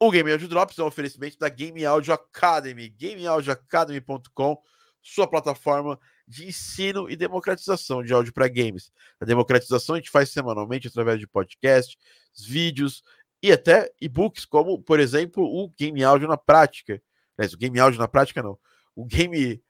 [0.00, 4.60] O Game Audio Drops é um oferecimento da Game Audio Academy, gameaudioacademy.com
[5.06, 8.90] sua plataforma de ensino e democratização de áudio para games.
[9.20, 11.96] A democratização a gente faz semanalmente através de podcasts,
[12.36, 13.04] vídeos
[13.40, 17.00] e até e-books, como, por exemplo, o Game Áudio na Prática.
[17.38, 18.58] Aliás, o Game Áudio na Prática não.
[18.96, 19.62] O Game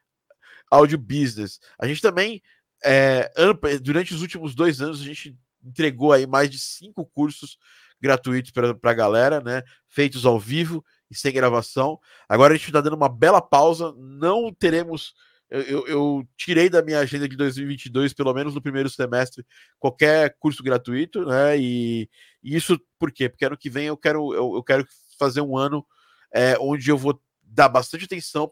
[0.70, 1.60] Áudio Business.
[1.78, 2.42] A gente também,
[2.82, 3.30] é,
[3.82, 7.58] durante os últimos dois anos, a gente entregou aí mais de cinco cursos
[8.00, 9.62] gratuitos para a galera, né?
[9.86, 11.98] Feitos ao vivo e sem gravação.
[12.28, 13.94] Agora a gente está dando uma bela pausa.
[13.96, 15.14] Não teremos.
[15.48, 19.46] Eu, eu, tirei da minha agenda de 2022, pelo menos no primeiro semestre,
[19.78, 21.56] qualquer curso gratuito, né?
[21.56, 22.10] E,
[22.42, 23.28] e isso por quê?
[23.28, 24.84] Porque ano que vem eu quero, eu, eu quero
[25.16, 25.86] fazer um ano
[26.34, 28.50] é, onde eu vou dar bastante atenção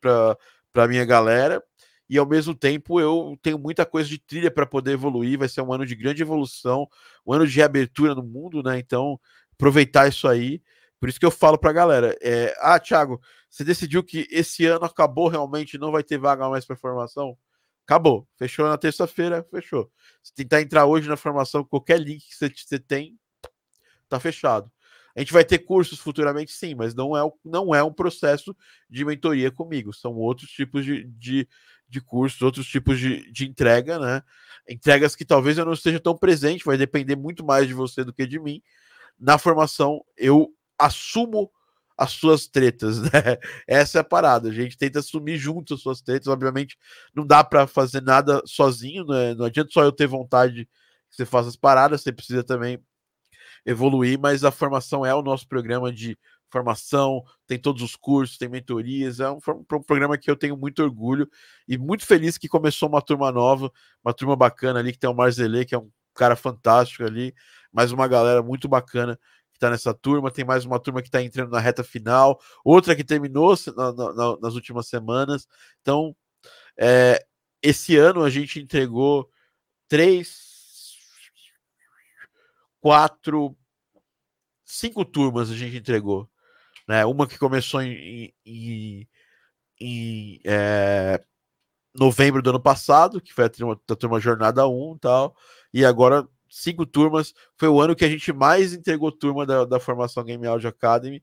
[0.00, 1.60] para a minha galera
[2.08, 5.38] e ao mesmo tempo eu tenho muita coisa de trilha para poder evoluir.
[5.38, 6.88] Vai ser um ano de grande evolução,
[7.26, 8.78] um ano de reabertura no mundo, né?
[8.78, 9.18] Então,
[9.52, 10.62] aproveitar isso aí.
[10.98, 13.20] Por isso que eu falo para a galera: é, ah, Thiago,
[13.50, 17.36] você decidiu que esse ano acabou realmente, não vai ter vaga mais para formação?
[17.84, 18.26] Acabou.
[18.36, 19.90] Fechou na terça-feira, fechou.
[20.22, 23.16] Se tentar entrar hoje na formação, qualquer link que você, você tem,
[24.08, 24.70] tá fechado.
[25.14, 28.54] A gente vai ter cursos futuramente, sim, mas não é, não é um processo
[28.90, 29.92] de mentoria comigo.
[29.94, 31.48] São outros tipos de, de,
[31.88, 34.22] de cursos, outros tipos de, de entrega, né?
[34.68, 38.12] Entregas que talvez eu não esteja tão presente, vai depender muito mais de você do
[38.12, 38.60] que de mim.
[39.18, 41.50] Na formação, eu assumo
[41.96, 43.38] as suas tretas, né?
[43.66, 44.48] Essa é a parada.
[44.48, 46.28] A gente tenta assumir junto as suas tretas.
[46.28, 46.76] Obviamente,
[47.14, 49.34] não dá para fazer nada sozinho, né?
[49.34, 50.66] Não adianta só eu ter vontade
[51.10, 52.78] que você faça as paradas, você precisa também
[53.64, 56.18] evoluir, mas a formação é o nosso programa de
[56.50, 60.82] formação, tem todos os cursos, tem mentorias, é um, um, programa que eu tenho muito
[60.82, 61.28] orgulho
[61.66, 63.70] e muito feliz que começou uma turma nova,
[64.04, 67.34] uma turma bacana ali, que tem o Marzele, que é um cara fantástico ali,
[67.72, 69.18] mais uma galera muito bacana
[69.56, 72.94] que está nessa turma, tem mais uma turma que está entrando na reta final, outra
[72.94, 75.48] que terminou na, na, nas últimas semanas.
[75.80, 76.14] Então,
[76.78, 77.24] é,
[77.62, 79.30] esse ano a gente entregou
[79.88, 80.96] três,
[82.80, 83.56] quatro,
[84.64, 86.28] cinco turmas a gente entregou.
[86.86, 87.04] Né?
[87.06, 89.08] Uma que começou em, em,
[89.80, 91.24] em é,
[91.94, 95.36] novembro do ano passado, que foi a turma, a turma Jornada 1 e tal,
[95.72, 97.34] e agora cinco turmas.
[97.56, 101.22] Foi o ano que a gente mais entregou turma da, da formação Game Audio Academy.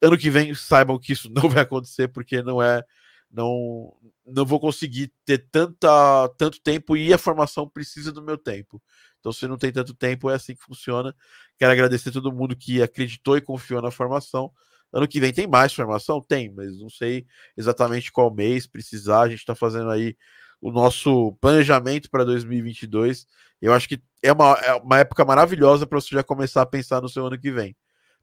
[0.00, 2.82] Ano que vem, saibam que isso não vai acontecer, porque não é.
[3.30, 3.94] Não,
[4.26, 8.82] não vou conseguir ter tanta, tanto tempo e a formação precisa do meu tempo.
[9.18, 11.14] Então, se não tem tanto tempo, é assim que funciona.
[11.56, 14.52] Quero agradecer a todo mundo que acreditou e confiou na formação.
[14.92, 16.20] Ano que vem tem mais formação?
[16.20, 17.24] Tem, mas não sei
[17.56, 19.22] exatamente qual mês precisar.
[19.22, 20.14] A gente está fazendo aí
[20.62, 23.26] o nosso planejamento para 2022.
[23.60, 27.02] Eu acho que é uma, é uma época maravilhosa para você já começar a pensar
[27.02, 27.76] no seu ano que vem.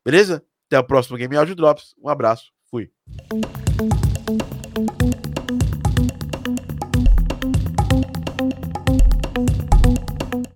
[0.03, 0.41] Beleza?
[0.68, 1.94] Até o próximo Game Audio Drops.
[2.02, 2.52] Um abraço.
[2.72, 2.90] Fui.